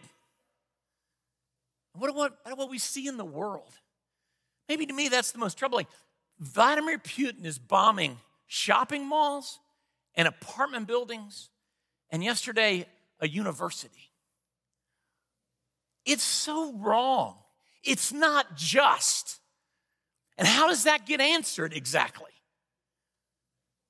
What, 1.94 2.14
what, 2.14 2.38
what 2.54 2.70
we 2.70 2.78
see 2.78 3.08
in 3.08 3.18
the 3.18 3.26
world? 3.26 3.72
Maybe 4.70 4.86
to 4.86 4.94
me 4.94 5.10
that's 5.10 5.32
the 5.32 5.40
most 5.40 5.58
troubling. 5.58 5.88
Vladimir 6.40 7.00
Putin 7.00 7.44
is 7.44 7.58
bombing 7.58 8.18
shopping 8.46 9.06
malls 9.06 9.60
and 10.16 10.28
apartment 10.28 10.88
buildings, 10.88 11.50
and 12.10 12.24
yesterday, 12.24 12.86
a 13.20 13.28
university. 13.28 14.12
It's 16.06 16.24
so 16.24 16.74
wrong. 16.74 17.38
It's 17.84 18.12
not 18.12 18.56
just. 18.56 19.40
And 20.38 20.48
how 20.48 20.68
does 20.68 20.86
that 20.86 21.06
get 21.06 21.22
answered 21.22 21.74
exactly? 21.74 22.32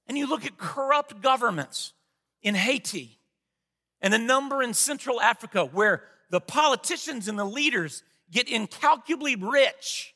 And 0.08 0.18
you 0.18 0.28
look 0.28 0.46
at 0.46 0.58
corrupt 0.58 1.22
governments 1.22 1.94
in 2.42 2.56
Haiti 2.56 3.20
and 4.02 4.14
a 4.14 4.18
number 4.18 4.62
in 4.62 4.74
Central 4.74 5.22
Africa 5.22 5.66
where 5.66 6.04
the 6.30 6.42
politicians 6.42 7.28
and 7.28 7.38
the 7.38 7.46
leaders 7.46 8.04
get 8.32 8.48
incalculably 8.48 9.36
rich 9.36 10.14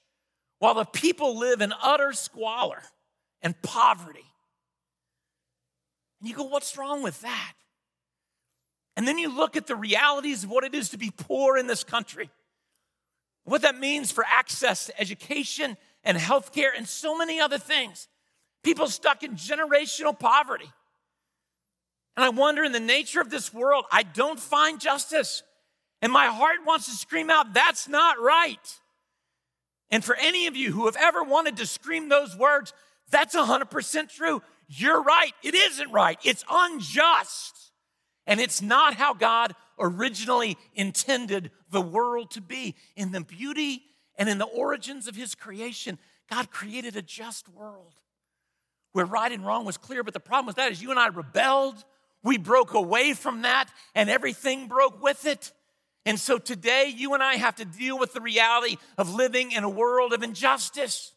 while 0.64 0.76
the 0.76 0.86
people 0.86 1.38
live 1.38 1.60
in 1.60 1.74
utter 1.84 2.14
squalor 2.14 2.82
and 3.42 3.62
poverty. 3.64 4.24
And 6.22 6.30
you 6.30 6.34
go, 6.34 6.44
what's 6.44 6.78
wrong 6.78 7.04
with 7.04 7.20
that? 7.20 7.54
And 8.96 9.06
then 9.06 9.18
you 9.18 9.28
look 9.28 9.58
at 9.58 9.68
the 9.68 9.76
realities 9.76 10.46
of 10.46 10.50
what 10.50 10.64
it 10.64 10.74
is 10.74 10.92
to 10.92 10.98
be 10.98 11.12
poor 11.12 11.58
in 11.58 11.68
this 11.68 11.84
country, 11.84 12.30
what 13.44 13.64
that 13.64 13.78
means 13.78 14.10
for 14.10 14.24
access 14.26 14.86
to 14.86 14.98
education 14.98 15.76
and 16.06 16.18
healthcare 16.18 16.70
and 16.74 16.88
so 16.88 17.18
many 17.18 17.42
other 17.42 17.58
things. 17.58 18.08
People 18.64 18.88
stuck 18.88 19.22
in 19.22 19.32
generational 19.32 20.18
poverty. 20.18 20.72
And 22.16 22.24
I 22.24 22.30
wonder 22.30 22.64
in 22.64 22.72
the 22.72 22.80
nature 22.80 23.20
of 23.20 23.30
this 23.30 23.54
world, 23.54 23.84
I 23.92 24.04
don't 24.04 24.40
find 24.40 24.80
justice. 24.80 25.44
And 26.02 26.10
my 26.10 26.28
heart 26.28 26.60
wants 26.66 26.86
to 26.86 26.92
scream 26.92 27.30
out, 27.30 27.54
that's 27.54 27.90
not 27.90 28.18
right. 28.22 28.80
And 29.94 30.04
for 30.04 30.16
any 30.16 30.48
of 30.48 30.56
you 30.56 30.72
who 30.72 30.88
have 30.88 30.96
ever 30.96 31.22
wanted 31.22 31.58
to 31.58 31.68
scream 31.68 32.10
those 32.10 32.36
words, 32.36 32.74
that's 33.12 33.36
100% 33.36 34.10
true. 34.10 34.42
You're 34.68 35.04
right. 35.04 35.32
It 35.44 35.54
isn't 35.54 35.92
right. 35.92 36.18
It's 36.24 36.44
unjust. 36.50 37.72
And 38.26 38.42
it's 38.42 38.60
not 38.60 38.96
how 38.96 39.14
God 39.14 39.54
originally 39.78 40.58
intended 40.74 41.52
the 41.70 41.80
world 41.80 42.32
to 42.32 42.42
be. 42.42 42.74
In 42.96 43.12
the 43.12 43.22
beauty 43.22 43.84
and 44.16 44.28
in 44.28 44.40
the 44.40 44.46
origins 44.46 45.08
of 45.08 45.16
His 45.16 45.36
creation, 45.36 46.00
God 46.28 46.50
created 46.50 46.96
a 46.96 47.04
just 47.04 47.48
world 47.48 47.94
where 48.94 49.06
right 49.06 49.32
and 49.32 49.46
wrong 49.46 49.64
was 49.64 49.78
clear. 49.78 50.04
But 50.04 50.16
the 50.16 50.20
problem 50.20 50.48
with 50.48 50.56
that 50.56 50.72
is 50.72 50.82
you 50.82 50.90
and 50.90 51.00
I 51.00 51.10
rebelled. 51.10 51.86
We 52.24 52.40
broke 52.40 52.74
away 52.74 53.14
from 53.14 53.44
that, 53.44 53.70
and 53.94 54.10
everything 54.10 54.68
broke 54.68 55.04
with 55.04 55.28
it. 55.28 55.52
And 56.06 56.20
so 56.20 56.38
today, 56.38 56.94
you 56.96 57.14
and 57.14 57.24
I 57.24 57.36
have 57.36 57.56
to 57.56 57.66
deal 57.66 57.98
with 57.98 58.14
the 58.14 58.22
reality 58.22 58.78
of 58.98 59.14
living 59.14 59.52
in 59.52 59.64
a 59.64 59.70
world 59.70 60.12
of 60.12 60.22
injustice. 60.22 61.14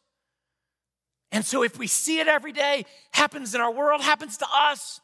And 1.32 1.44
so, 1.44 1.64
if 1.64 1.76
we 1.76 1.88
see 1.88 2.20
it 2.20 2.28
every 2.28 2.52
day, 2.52 2.86
happens 3.10 3.54
in 3.54 3.60
our 3.60 3.72
world, 3.72 4.00
happens 4.00 4.36
to 4.38 4.46
us, 4.52 5.00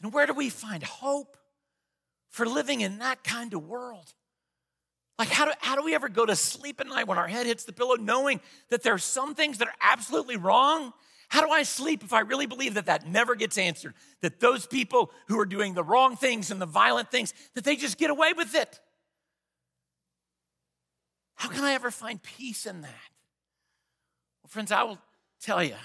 then 0.00 0.12
where 0.12 0.26
do 0.26 0.34
we 0.34 0.50
find 0.50 0.84
hope 0.84 1.36
for 2.30 2.46
living 2.46 2.80
in 2.80 2.98
that 3.00 3.24
kind 3.24 3.54
of 3.54 3.66
world? 3.66 4.14
Like, 5.18 5.30
how 5.30 5.46
do, 5.46 5.52
how 5.58 5.74
do 5.74 5.82
we 5.82 5.96
ever 5.96 6.08
go 6.08 6.24
to 6.24 6.36
sleep 6.36 6.80
at 6.80 6.86
night 6.86 7.08
when 7.08 7.18
our 7.18 7.26
head 7.26 7.46
hits 7.46 7.64
the 7.64 7.72
pillow 7.72 7.96
knowing 7.96 8.40
that 8.70 8.84
there 8.84 8.94
are 8.94 8.98
some 8.98 9.34
things 9.34 9.58
that 9.58 9.66
are 9.66 9.74
absolutely 9.80 10.36
wrong 10.36 10.92
how 11.28 11.44
do 11.44 11.50
I 11.50 11.62
sleep 11.62 12.02
if 12.02 12.12
I 12.12 12.20
really 12.20 12.46
believe 12.46 12.74
that 12.74 12.86
that 12.86 13.06
never 13.06 13.34
gets 13.34 13.58
answered? 13.58 13.94
That 14.22 14.40
those 14.40 14.66
people 14.66 15.10
who 15.28 15.38
are 15.38 15.46
doing 15.46 15.74
the 15.74 15.84
wrong 15.84 16.16
things 16.16 16.50
and 16.50 16.60
the 16.60 16.66
violent 16.66 17.10
things, 17.10 17.34
that 17.54 17.64
they 17.64 17.76
just 17.76 17.98
get 17.98 18.10
away 18.10 18.32
with 18.32 18.54
it? 18.54 18.80
How 21.34 21.50
can 21.50 21.64
I 21.64 21.74
ever 21.74 21.90
find 21.90 22.20
peace 22.22 22.66
in 22.66 22.80
that? 22.80 23.10
Well, 24.42 24.48
friends, 24.48 24.72
I 24.72 24.82
will 24.84 24.98
tell 25.40 25.62
you, 25.62 25.76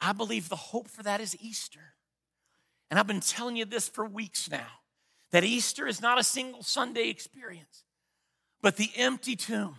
I 0.00 0.12
believe 0.12 0.48
the 0.48 0.56
hope 0.56 0.88
for 0.88 1.02
that 1.02 1.20
is 1.20 1.36
Easter. 1.40 1.94
And 2.90 3.00
I've 3.00 3.06
been 3.06 3.20
telling 3.20 3.56
you 3.56 3.64
this 3.64 3.88
for 3.88 4.04
weeks 4.04 4.50
now 4.50 4.66
that 5.32 5.42
Easter 5.42 5.88
is 5.88 6.00
not 6.02 6.20
a 6.20 6.22
single 6.22 6.62
Sunday 6.62 7.08
experience, 7.08 7.82
but 8.62 8.76
the 8.76 8.90
empty 8.94 9.34
tomb, 9.34 9.76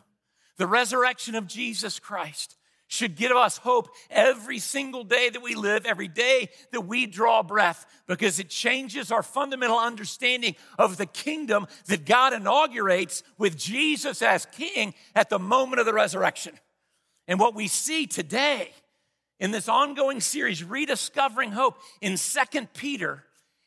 the 0.57 0.67
resurrection 0.67 1.35
of 1.35 1.47
Jesus 1.47 1.99
Christ 1.99 2.57
should 2.87 3.15
give 3.15 3.31
us 3.31 3.57
hope 3.57 3.89
every 4.09 4.59
single 4.59 5.03
day 5.03 5.29
that 5.29 5.41
we 5.41 5.55
live, 5.55 5.85
every 5.85 6.07
day 6.07 6.49
that 6.71 6.81
we 6.81 7.05
draw 7.05 7.41
breath, 7.41 7.85
because 8.07 8.39
it 8.39 8.49
changes 8.49 9.11
our 9.11 9.23
fundamental 9.23 9.79
understanding 9.79 10.55
of 10.77 10.97
the 10.97 11.05
kingdom 11.05 11.67
that 11.87 12.05
God 12.05 12.33
inaugurates 12.33 13.23
with 13.37 13.57
Jesus 13.57 14.21
as 14.21 14.45
king 14.45 14.93
at 15.15 15.29
the 15.29 15.39
moment 15.39 15.79
of 15.79 15.85
the 15.85 15.93
resurrection. 15.93 16.53
And 17.27 17.39
what 17.39 17.55
we 17.55 17.67
see 17.67 18.05
today 18.05 18.71
in 19.39 19.51
this 19.51 19.67
ongoing 19.67 20.21
series, 20.21 20.63
Rediscovering 20.63 21.51
Hope 21.51 21.77
in 22.01 22.17
Second 22.17 22.73
Peter, 22.73 23.23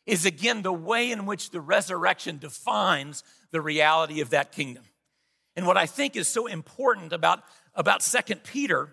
is 0.06 0.24
again 0.24 0.62
the 0.62 0.72
way 0.72 1.10
in 1.10 1.26
which 1.26 1.50
the 1.50 1.60
resurrection 1.60 2.38
defines 2.38 3.24
the 3.50 3.60
reality 3.60 4.20
of 4.20 4.30
that 4.30 4.52
kingdom. 4.52 4.84
And 5.56 5.66
what 5.66 5.76
I 5.76 5.86
think 5.86 6.14
is 6.14 6.28
so 6.28 6.46
important 6.46 7.12
about, 7.12 7.42
about 7.74 8.02
Second 8.02 8.44
Peter 8.44 8.90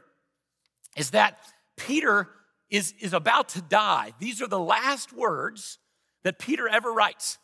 is 0.96 1.12
that 1.12 1.40
Peter 1.78 2.30
is, 2.70 2.94
is 3.00 3.14
about 3.14 3.50
to 3.50 3.62
die. 3.62 4.14
These 4.20 4.42
are 4.42 4.48
the 4.48 4.60
last 4.60 5.14
words 5.14 5.80
that 6.24 6.40
Peter 6.40 6.68
ever 6.68 6.92
writes. 6.92 7.38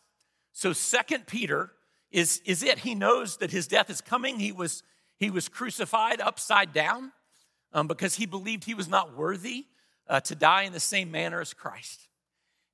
So, 0.53 0.74
Second 0.74 1.27
Peter 1.27 1.72
is, 2.12 2.41
is 2.46 2.63
it. 2.63 2.79
He 2.79 2.96
knows 2.96 3.38
that 3.38 3.51
his 3.51 3.67
death 3.67 3.89
is 3.89 4.01
coming. 4.01 4.39
He 4.39 4.51
was, 4.51 4.84
he 5.17 5.29
was 5.29 5.48
crucified 5.48 6.20
upside 6.20 6.74
down 6.74 7.12
um, 7.74 7.88
because 7.88 8.15
he 8.15 8.25
believed 8.25 8.65
he 8.65 8.74
was 8.74 8.89
not 8.89 9.15
worthy 9.15 9.65
uh, 10.08 10.20
to 10.22 10.36
die 10.36 10.63
in 10.63 10.74
the 10.74 10.79
same 10.79 11.10
manner 11.12 11.39
as 11.39 11.53
Christ. 11.53 12.10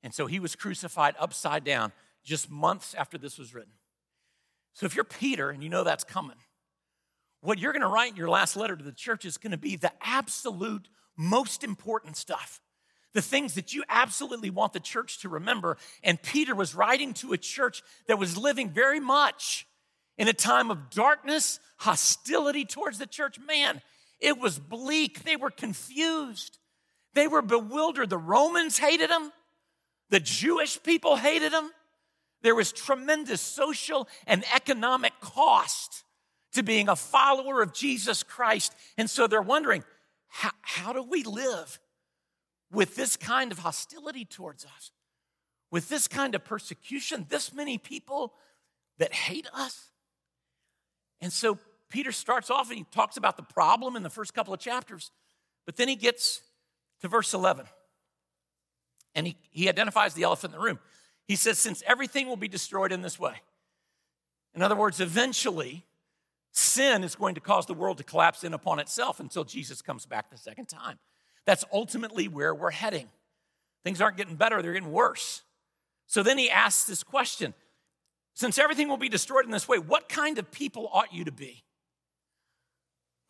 And 0.01 0.13
so 0.13 0.25
he 0.25 0.39
was 0.39 0.55
crucified 0.55 1.15
upside 1.19 1.63
down 1.63 1.91
just 2.23 2.49
months 2.49 2.95
after 2.95 3.17
this 3.17 3.37
was 3.37 3.53
written. 3.53 3.73
So, 4.73 4.85
if 4.85 4.95
you're 4.95 5.05
Peter 5.05 5.49
and 5.49 5.63
you 5.63 5.69
know 5.69 5.83
that's 5.83 6.03
coming, 6.03 6.37
what 7.47 7.59
you're 7.59 7.71
going 7.71 7.81
to 7.81 7.87
write 7.87 8.11
in 8.11 8.17
your 8.17 8.29
last 8.29 8.57
letter 8.57 8.75
to 8.75 8.83
the 8.83 8.91
church 8.91 9.23
is 9.23 9.37
going 9.37 9.51
to 9.51 9.57
be 9.57 9.77
the 9.77 9.93
absolute 10.01 10.89
most 11.15 11.63
important 11.63 12.17
stuff. 12.17 12.59
The 13.13 13.21
things 13.21 13.53
that 13.53 13.73
you 13.73 13.85
absolutely 13.87 14.49
want 14.49 14.73
the 14.73 14.81
church 14.81 15.19
to 15.19 15.29
remember. 15.29 15.77
And 16.03 16.21
Peter 16.21 16.53
was 16.53 16.75
writing 16.75 17.13
to 17.13 17.31
a 17.31 17.37
church 17.37 17.83
that 18.09 18.19
was 18.19 18.37
living 18.37 18.71
very 18.71 18.99
much 18.99 19.65
in 20.17 20.27
a 20.27 20.33
time 20.33 20.69
of 20.69 20.89
darkness, 20.89 21.61
hostility 21.77 22.65
towards 22.65 22.97
the 22.97 23.07
church. 23.07 23.39
Man, 23.39 23.81
it 24.19 24.37
was 24.37 24.59
bleak. 24.59 25.23
They 25.23 25.37
were 25.37 25.49
confused. 25.49 26.57
They 27.13 27.29
were 27.29 27.41
bewildered. 27.41 28.09
The 28.09 28.17
Romans 28.17 28.77
hated 28.77 29.09
them, 29.09 29.31
the 30.09 30.19
Jewish 30.19 30.83
people 30.83 31.15
hated 31.15 31.53
them. 31.53 31.71
There 32.41 32.55
was 32.55 32.73
tremendous 32.73 33.39
social 33.39 34.09
and 34.27 34.43
economic 34.53 35.13
cost 35.21 36.03
to 36.53 36.63
being 36.63 36.89
a 36.89 36.95
follower 36.95 37.61
of 37.61 37.73
Jesus 37.73 38.23
Christ. 38.23 38.73
And 38.97 39.09
so 39.09 39.27
they're 39.27 39.41
wondering, 39.41 39.83
how, 40.27 40.51
how 40.61 40.93
do 40.93 41.03
we 41.03 41.23
live 41.23 41.79
with 42.71 42.95
this 42.95 43.15
kind 43.15 43.51
of 43.51 43.59
hostility 43.59 44.25
towards 44.25 44.65
us? 44.65 44.91
With 45.71 45.89
this 45.89 46.07
kind 46.07 46.35
of 46.35 46.45
persecution, 46.45 47.25
this 47.29 47.53
many 47.53 47.77
people 47.77 48.33
that 48.97 49.13
hate 49.13 49.47
us? 49.53 49.91
And 51.19 51.31
so 51.31 51.57
Peter 51.89 52.11
starts 52.11 52.49
off 52.49 52.69
and 52.69 52.77
he 52.77 52.85
talks 52.91 53.17
about 53.17 53.37
the 53.37 53.43
problem 53.43 53.95
in 53.95 54.03
the 54.03 54.09
first 54.09 54.33
couple 54.33 54.53
of 54.53 54.59
chapters, 54.59 55.11
but 55.65 55.75
then 55.75 55.87
he 55.87 55.95
gets 55.95 56.41
to 57.01 57.07
verse 57.07 57.33
11 57.33 57.65
and 59.15 59.27
he, 59.27 59.35
he 59.49 59.67
identifies 59.67 60.13
the 60.13 60.23
elephant 60.23 60.53
in 60.53 60.59
the 60.59 60.63
room. 60.63 60.79
He 61.27 61.35
says, 61.35 61.57
Since 61.57 61.83
everything 61.87 62.27
will 62.27 62.37
be 62.37 62.47
destroyed 62.47 62.91
in 62.91 63.01
this 63.01 63.19
way, 63.19 63.41
in 64.53 64.61
other 64.61 64.75
words, 64.75 64.99
eventually, 64.99 65.85
sin 66.57 67.03
is 67.03 67.15
going 67.15 67.35
to 67.35 67.41
cause 67.41 67.65
the 67.65 67.73
world 67.73 67.97
to 67.99 68.03
collapse 68.03 68.43
in 68.43 68.53
upon 68.53 68.79
itself 68.79 69.19
until 69.19 69.43
Jesus 69.43 69.81
comes 69.81 70.05
back 70.05 70.31
the 70.31 70.37
second 70.37 70.67
time. 70.67 70.97
That's 71.45 71.63
ultimately 71.71 72.27
where 72.27 72.53
we're 72.53 72.71
heading. 72.71 73.09
Things 73.83 74.01
aren't 74.01 74.17
getting 74.17 74.35
better, 74.35 74.61
they're 74.61 74.73
getting 74.73 74.91
worse. 74.91 75.43
So 76.07 76.23
then 76.23 76.37
he 76.37 76.49
asks 76.49 76.85
this 76.85 77.03
question 77.03 77.53
Since 78.33 78.57
everything 78.57 78.89
will 78.89 78.97
be 78.97 79.09
destroyed 79.09 79.45
in 79.45 79.51
this 79.51 79.67
way, 79.67 79.77
what 79.77 80.09
kind 80.09 80.39
of 80.39 80.51
people 80.51 80.89
ought 80.91 81.13
you 81.13 81.25
to 81.25 81.31
be? 81.31 81.63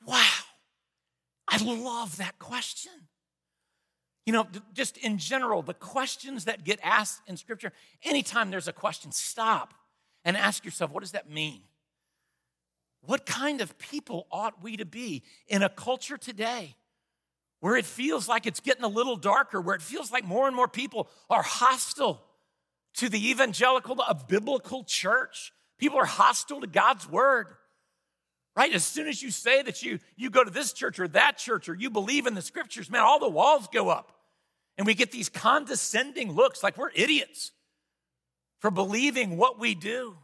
Wow, 0.05 0.23
I 1.47 1.57
love 1.63 2.17
that 2.17 2.39
question. 2.39 2.93
You 4.25 4.33
know, 4.33 4.47
just 4.73 4.97
in 4.97 5.17
general, 5.17 5.61
the 5.61 5.73
questions 5.73 6.45
that 6.45 6.63
get 6.63 6.79
asked 6.83 7.21
in 7.27 7.37
Scripture, 7.37 7.71
anytime 8.03 8.51
there's 8.51 8.67
a 8.67 8.73
question, 8.73 9.11
stop 9.11 9.73
and 10.25 10.35
ask 10.35 10.65
yourself, 10.65 10.91
what 10.91 11.01
does 11.01 11.11
that 11.11 11.29
mean? 11.29 11.61
What 13.07 13.25
kind 13.25 13.61
of 13.61 13.77
people 13.77 14.27
ought 14.33 14.61
we 14.61 14.75
to 14.77 14.85
be 14.85 15.23
in 15.47 15.63
a 15.63 15.69
culture 15.69 16.17
today 16.17 16.75
where 17.61 17.77
it 17.77 17.85
feels 17.85 18.27
like 18.27 18.45
it's 18.45 18.59
getting 18.59 18.83
a 18.83 18.89
little 18.89 19.15
darker, 19.15 19.61
where 19.61 19.75
it 19.75 19.81
feels 19.81 20.11
like 20.11 20.25
more 20.25 20.45
and 20.45 20.53
more 20.53 20.67
people 20.67 21.07
are 21.29 21.41
hostile 21.41 22.21
to 22.95 23.07
the 23.07 23.29
evangelical, 23.29 23.95
a 24.01 24.13
biblical 24.13 24.83
church? 24.83 25.53
People 25.79 25.97
are 25.99 26.05
hostile 26.05 26.59
to 26.59 26.67
God's 26.67 27.09
word. 27.09 27.47
Right? 28.57 28.73
As 28.73 28.83
soon 28.83 29.07
as 29.07 29.23
you 29.23 29.31
say 29.31 29.61
that 29.61 29.81
you, 29.81 29.99
you 30.17 30.29
go 30.29 30.43
to 30.43 30.51
this 30.51 30.73
church 30.73 30.99
or 30.99 31.07
that 31.07 31.37
church 31.37 31.69
or 31.69 31.75
you 31.75 31.89
believe 31.89 32.27
in 32.27 32.33
the 32.33 32.41
scriptures, 32.41 32.91
man, 32.91 33.03
all 33.03 33.19
the 33.19 33.29
walls 33.29 33.69
go 33.71 33.87
up. 33.87 34.11
And 34.77 34.85
we 34.85 34.95
get 34.95 35.13
these 35.13 35.29
condescending 35.29 36.33
looks 36.33 36.61
like 36.61 36.77
we're 36.77 36.91
idiots 36.93 37.53
for 38.59 38.69
believing 38.69 39.37
what 39.37 39.59
we 39.59 39.75
do. 39.75 40.17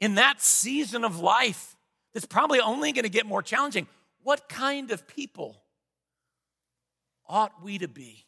In 0.00 0.14
that 0.16 0.40
season 0.40 1.04
of 1.04 1.18
life, 1.18 1.76
that's 2.14 2.26
probably 2.26 2.60
only 2.60 2.92
going 2.92 3.04
to 3.04 3.10
get 3.10 3.26
more 3.26 3.42
challenging. 3.42 3.86
What 4.22 4.48
kind 4.48 4.90
of 4.90 5.06
people 5.06 5.62
ought 7.26 7.62
we 7.62 7.78
to 7.78 7.88
be? 7.88 8.26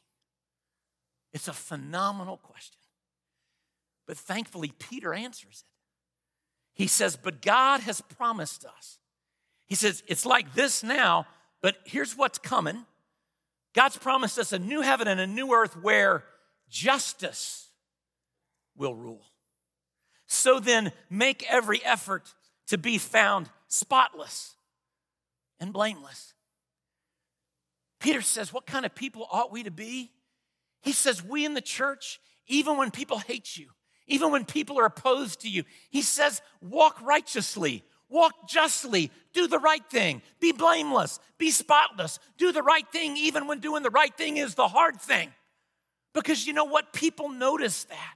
It's 1.32 1.48
a 1.48 1.52
phenomenal 1.52 2.36
question. 2.38 2.78
But 4.06 4.16
thankfully, 4.16 4.72
Peter 4.78 5.14
answers 5.14 5.64
it. 5.64 6.80
He 6.80 6.86
says, 6.88 7.16
But 7.16 7.42
God 7.42 7.80
has 7.80 8.00
promised 8.00 8.64
us. 8.64 8.98
He 9.66 9.74
says, 9.74 10.02
It's 10.08 10.26
like 10.26 10.54
this 10.54 10.82
now, 10.82 11.26
but 11.62 11.76
here's 11.84 12.16
what's 12.16 12.38
coming. 12.38 12.86
God's 13.72 13.96
promised 13.96 14.38
us 14.38 14.52
a 14.52 14.58
new 14.58 14.80
heaven 14.80 15.06
and 15.06 15.20
a 15.20 15.26
new 15.26 15.52
earth 15.54 15.76
where 15.76 16.24
justice 16.68 17.68
will 18.76 18.94
rule. 18.94 19.29
So 20.32 20.60
then, 20.60 20.92
make 21.10 21.44
every 21.50 21.84
effort 21.84 22.32
to 22.68 22.78
be 22.78 22.98
found 22.98 23.50
spotless 23.66 24.54
and 25.58 25.72
blameless. 25.72 26.34
Peter 27.98 28.22
says, 28.22 28.52
What 28.52 28.64
kind 28.64 28.86
of 28.86 28.94
people 28.94 29.26
ought 29.32 29.50
we 29.50 29.64
to 29.64 29.72
be? 29.72 30.12
He 30.82 30.92
says, 30.92 31.24
We 31.24 31.44
in 31.44 31.54
the 31.54 31.60
church, 31.60 32.20
even 32.46 32.76
when 32.76 32.92
people 32.92 33.18
hate 33.18 33.56
you, 33.56 33.70
even 34.06 34.30
when 34.30 34.44
people 34.44 34.78
are 34.78 34.86
opposed 34.86 35.40
to 35.40 35.50
you, 35.50 35.64
he 35.90 36.00
says, 36.00 36.42
Walk 36.60 37.02
righteously, 37.02 37.82
walk 38.08 38.48
justly, 38.48 39.10
do 39.32 39.48
the 39.48 39.58
right 39.58 39.84
thing, 39.90 40.22
be 40.38 40.52
blameless, 40.52 41.18
be 41.38 41.50
spotless, 41.50 42.20
do 42.38 42.52
the 42.52 42.62
right 42.62 42.86
thing, 42.92 43.16
even 43.16 43.48
when 43.48 43.58
doing 43.58 43.82
the 43.82 43.90
right 43.90 44.16
thing 44.16 44.36
is 44.36 44.54
the 44.54 44.68
hard 44.68 45.00
thing. 45.00 45.32
Because 46.14 46.46
you 46.46 46.52
know 46.52 46.66
what? 46.66 46.92
People 46.92 47.30
notice 47.30 47.82
that. 47.84 48.14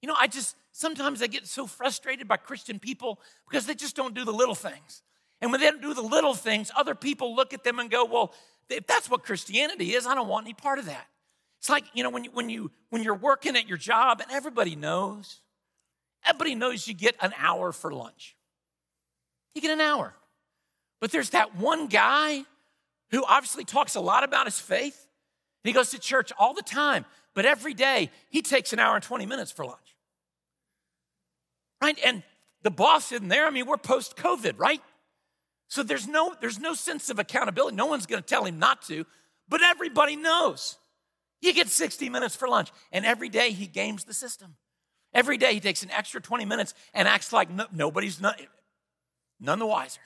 You 0.00 0.08
know, 0.08 0.16
I 0.18 0.28
just 0.28 0.56
sometimes 0.76 1.22
I 1.22 1.26
get 1.26 1.46
so 1.46 1.66
frustrated 1.66 2.28
by 2.28 2.36
Christian 2.36 2.78
people 2.78 3.18
because 3.48 3.66
they 3.66 3.74
just 3.74 3.96
don't 3.96 4.14
do 4.14 4.24
the 4.24 4.32
little 4.32 4.54
things. 4.54 5.02
And 5.40 5.50
when 5.50 5.60
they 5.60 5.70
don't 5.70 5.82
do 5.82 5.94
the 5.94 6.02
little 6.02 6.34
things, 6.34 6.70
other 6.76 6.94
people 6.94 7.34
look 7.34 7.54
at 7.54 7.64
them 7.64 7.78
and 7.78 7.90
go, 7.90 8.04
Well, 8.04 8.34
if 8.68 8.86
that's 8.86 9.10
what 9.10 9.24
Christianity 9.24 9.94
is, 9.94 10.06
I 10.06 10.14
don't 10.14 10.28
want 10.28 10.46
any 10.46 10.54
part 10.54 10.78
of 10.78 10.86
that. 10.86 11.06
It's 11.58 11.70
like, 11.70 11.84
you 11.94 12.02
know, 12.02 12.10
when 12.10 12.24
you, 12.24 12.30
when 12.32 12.48
you 12.48 12.70
when 12.90 13.02
you're 13.02 13.14
working 13.14 13.56
at 13.56 13.66
your 13.66 13.78
job 13.78 14.20
and 14.20 14.30
everybody 14.30 14.76
knows, 14.76 15.40
everybody 16.24 16.54
knows 16.54 16.86
you 16.86 16.94
get 16.94 17.16
an 17.20 17.32
hour 17.38 17.72
for 17.72 17.92
lunch. 17.92 18.36
You 19.54 19.62
get 19.62 19.70
an 19.70 19.80
hour. 19.80 20.14
But 21.00 21.10
there's 21.10 21.30
that 21.30 21.56
one 21.56 21.86
guy 21.86 22.44
who 23.10 23.24
obviously 23.24 23.64
talks 23.64 23.94
a 23.94 24.00
lot 24.00 24.24
about 24.24 24.46
his 24.46 24.58
faith. 24.58 25.06
And 25.64 25.68
he 25.70 25.72
goes 25.72 25.90
to 25.90 25.98
church 25.98 26.32
all 26.38 26.54
the 26.54 26.62
time, 26.62 27.04
but 27.34 27.44
every 27.44 27.74
day 27.74 28.10
he 28.30 28.42
takes 28.42 28.72
an 28.72 28.78
hour 28.78 28.94
and 28.94 29.02
20 29.02 29.26
minutes 29.26 29.50
for 29.50 29.64
lunch. 29.64 29.95
Right? 31.82 31.98
And 32.04 32.22
the 32.62 32.70
boss 32.70 33.12
isn't 33.12 33.28
there. 33.28 33.46
I 33.46 33.50
mean, 33.50 33.66
we're 33.66 33.76
post 33.76 34.16
COVID, 34.16 34.54
right? 34.58 34.80
So 35.68 35.82
there's 35.82 36.06
no, 36.06 36.34
there's 36.40 36.58
no 36.58 36.74
sense 36.74 37.10
of 37.10 37.18
accountability. 37.18 37.76
No 37.76 37.86
one's 37.86 38.06
going 38.06 38.22
to 38.22 38.26
tell 38.26 38.44
him 38.44 38.58
not 38.58 38.82
to, 38.82 39.04
but 39.48 39.62
everybody 39.62 40.16
knows. 40.16 40.78
You 41.40 41.52
get 41.52 41.68
60 41.68 42.08
minutes 42.08 42.36
for 42.36 42.48
lunch. 42.48 42.70
And 42.92 43.04
every 43.04 43.28
day 43.28 43.50
he 43.50 43.66
games 43.66 44.04
the 44.04 44.14
system. 44.14 44.56
Every 45.12 45.36
day 45.36 45.54
he 45.54 45.60
takes 45.60 45.82
an 45.82 45.90
extra 45.90 46.20
20 46.20 46.44
minutes 46.44 46.74
and 46.92 47.08
acts 47.08 47.32
like 47.32 47.50
no, 47.50 47.66
nobody's 47.72 48.20
not, 48.20 48.40
none 49.40 49.58
the 49.58 49.66
wiser. 49.66 50.00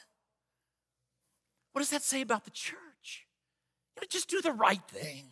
What 1.73 1.81
does 1.81 1.91
that 1.91 2.03
say 2.03 2.21
about 2.21 2.45
the 2.45 2.51
church? 2.51 3.27
You 3.97 4.03
know, 4.03 4.07
just 4.11 4.29
do 4.29 4.41
the 4.41 4.53
right 4.53 4.83
thing 4.89 5.27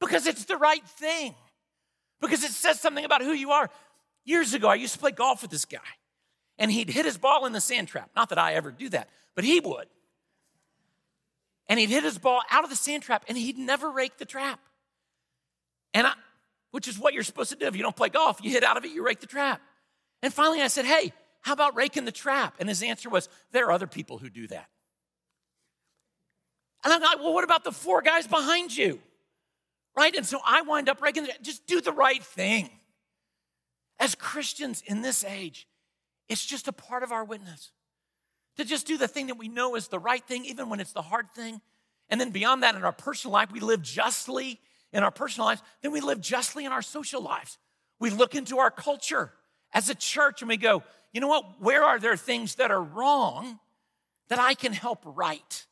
because 0.00 0.26
it's 0.26 0.44
the 0.44 0.56
right 0.56 0.84
thing, 0.84 1.34
because 2.20 2.44
it 2.44 2.52
says 2.52 2.80
something 2.80 3.04
about 3.04 3.22
who 3.22 3.32
you 3.32 3.50
are. 3.50 3.70
Years 4.28 4.52
ago, 4.52 4.68
I 4.68 4.74
used 4.74 4.92
to 4.92 4.98
play 4.98 5.10
golf 5.10 5.40
with 5.40 5.50
this 5.50 5.64
guy, 5.64 5.78
and 6.58 6.70
he'd 6.70 6.90
hit 6.90 7.06
his 7.06 7.16
ball 7.16 7.46
in 7.46 7.54
the 7.54 7.62
sand 7.62 7.88
trap. 7.88 8.10
Not 8.14 8.28
that 8.28 8.36
I 8.36 8.52
ever 8.52 8.70
do 8.70 8.90
that, 8.90 9.08
but 9.34 9.42
he 9.42 9.58
would. 9.58 9.86
And 11.66 11.80
he'd 11.80 11.88
hit 11.88 12.04
his 12.04 12.18
ball 12.18 12.42
out 12.50 12.62
of 12.62 12.68
the 12.68 12.76
sand 12.76 13.04
trap, 13.04 13.24
and 13.26 13.38
he'd 13.38 13.56
never 13.56 13.90
rake 13.90 14.18
the 14.18 14.26
trap. 14.26 14.60
And 15.94 16.06
I, 16.06 16.12
which 16.72 16.88
is 16.88 16.98
what 16.98 17.14
you're 17.14 17.22
supposed 17.22 17.48
to 17.52 17.56
do. 17.56 17.64
If 17.64 17.74
you 17.74 17.82
don't 17.82 17.96
play 17.96 18.10
golf, 18.10 18.40
you 18.42 18.50
hit 18.50 18.64
out 18.64 18.76
of 18.76 18.84
it, 18.84 18.90
you 18.90 19.02
rake 19.02 19.20
the 19.20 19.26
trap. 19.26 19.62
And 20.22 20.30
finally, 20.30 20.60
I 20.60 20.66
said, 20.66 20.84
Hey, 20.84 21.14
how 21.40 21.54
about 21.54 21.74
raking 21.74 22.04
the 22.04 22.12
trap? 22.12 22.56
And 22.60 22.68
his 22.68 22.82
answer 22.82 23.08
was, 23.08 23.30
There 23.52 23.64
are 23.68 23.72
other 23.72 23.86
people 23.86 24.18
who 24.18 24.28
do 24.28 24.46
that. 24.48 24.68
And 26.84 26.92
I'm 26.92 27.00
like, 27.00 27.18
Well, 27.20 27.32
what 27.32 27.44
about 27.44 27.64
the 27.64 27.72
four 27.72 28.02
guys 28.02 28.26
behind 28.26 28.76
you? 28.76 29.00
Right? 29.96 30.14
And 30.14 30.26
so 30.26 30.38
I 30.44 30.60
wind 30.60 30.90
up 30.90 31.00
raking 31.00 31.22
the 31.22 31.32
Just 31.40 31.66
do 31.66 31.80
the 31.80 31.92
right 31.92 32.22
thing. 32.22 32.68
As 33.98 34.14
Christians 34.14 34.82
in 34.86 35.02
this 35.02 35.24
age, 35.24 35.66
it's 36.28 36.44
just 36.44 36.68
a 36.68 36.72
part 36.72 37.02
of 37.02 37.12
our 37.12 37.24
witness 37.24 37.72
to 38.56 38.64
just 38.64 38.86
do 38.86 38.98
the 38.98 39.08
thing 39.08 39.28
that 39.28 39.38
we 39.38 39.48
know 39.48 39.76
is 39.76 39.88
the 39.88 39.98
right 39.98 40.24
thing, 40.26 40.44
even 40.44 40.68
when 40.68 40.80
it's 40.80 40.92
the 40.92 41.02
hard 41.02 41.32
thing. 41.34 41.60
And 42.08 42.20
then 42.20 42.30
beyond 42.30 42.62
that, 42.62 42.74
in 42.74 42.84
our 42.84 42.92
personal 42.92 43.32
life, 43.32 43.52
we 43.52 43.60
live 43.60 43.82
justly 43.82 44.60
in 44.92 45.02
our 45.02 45.10
personal 45.10 45.46
lives, 45.46 45.62
then 45.82 45.92
we 45.92 46.00
live 46.00 46.20
justly 46.20 46.64
in 46.64 46.72
our 46.72 46.82
social 46.82 47.22
lives. 47.22 47.58
We 48.00 48.10
look 48.10 48.34
into 48.34 48.58
our 48.58 48.70
culture 48.70 49.32
as 49.72 49.88
a 49.88 49.94
church 49.94 50.40
and 50.42 50.48
we 50.48 50.56
go, 50.56 50.82
you 51.12 51.20
know 51.20 51.28
what? 51.28 51.60
Where 51.60 51.84
are 51.84 51.98
there 51.98 52.16
things 52.16 52.56
that 52.56 52.70
are 52.70 52.82
wrong 52.82 53.58
that 54.28 54.38
I 54.38 54.54
can 54.54 54.72
help 54.72 55.02
right? 55.04 55.66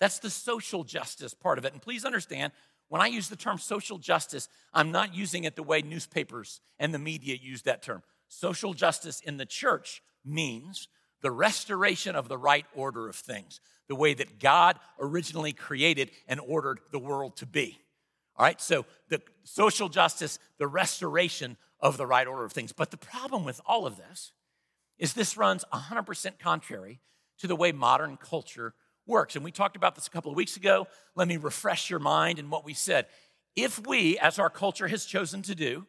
That's 0.00 0.18
the 0.18 0.30
social 0.30 0.84
justice 0.84 1.34
part 1.34 1.58
of 1.58 1.64
it. 1.64 1.72
And 1.72 1.82
please 1.82 2.04
understand, 2.04 2.52
when 2.88 3.02
I 3.02 3.06
use 3.06 3.28
the 3.28 3.36
term 3.36 3.58
social 3.58 3.98
justice, 3.98 4.48
I'm 4.72 4.90
not 4.90 5.14
using 5.14 5.44
it 5.44 5.56
the 5.56 5.62
way 5.62 5.82
newspapers 5.82 6.60
and 6.78 6.92
the 6.92 6.98
media 6.98 7.36
use 7.40 7.62
that 7.62 7.82
term. 7.82 8.02
Social 8.28 8.74
justice 8.74 9.20
in 9.20 9.36
the 9.36 9.46
church 9.46 10.02
means 10.24 10.88
the 11.20 11.30
restoration 11.30 12.14
of 12.14 12.28
the 12.28 12.38
right 12.38 12.66
order 12.74 13.08
of 13.08 13.16
things, 13.16 13.60
the 13.88 13.94
way 13.94 14.14
that 14.14 14.38
God 14.38 14.78
originally 15.00 15.52
created 15.52 16.10
and 16.26 16.40
ordered 16.40 16.80
the 16.92 16.98
world 16.98 17.36
to 17.38 17.46
be. 17.46 17.78
All 18.36 18.44
right, 18.44 18.60
so 18.60 18.86
the 19.08 19.20
social 19.44 19.88
justice, 19.88 20.38
the 20.58 20.68
restoration 20.68 21.56
of 21.80 21.96
the 21.96 22.06
right 22.06 22.26
order 22.26 22.44
of 22.44 22.52
things. 22.52 22.72
But 22.72 22.90
the 22.90 22.96
problem 22.96 23.44
with 23.44 23.60
all 23.66 23.86
of 23.86 23.96
this 23.96 24.32
is 24.98 25.12
this 25.12 25.36
runs 25.36 25.64
100% 25.72 26.38
contrary 26.38 27.00
to 27.38 27.46
the 27.46 27.56
way 27.56 27.72
modern 27.72 28.16
culture 28.16 28.74
works. 29.08 29.34
And 29.34 29.44
we 29.44 29.50
talked 29.50 29.76
about 29.76 29.94
this 29.94 30.06
a 30.06 30.10
couple 30.10 30.30
of 30.30 30.36
weeks 30.36 30.56
ago. 30.56 30.86
Let 31.14 31.28
me 31.28 31.36
refresh 31.36 31.90
your 31.90 31.98
mind 31.98 32.38
in 32.38 32.50
what 32.50 32.64
we 32.64 32.74
said. 32.74 33.06
If 33.56 33.84
we, 33.86 34.18
as 34.18 34.38
our 34.38 34.50
culture 34.50 34.88
has 34.88 35.04
chosen 35.04 35.42
to 35.42 35.54
do, 35.54 35.86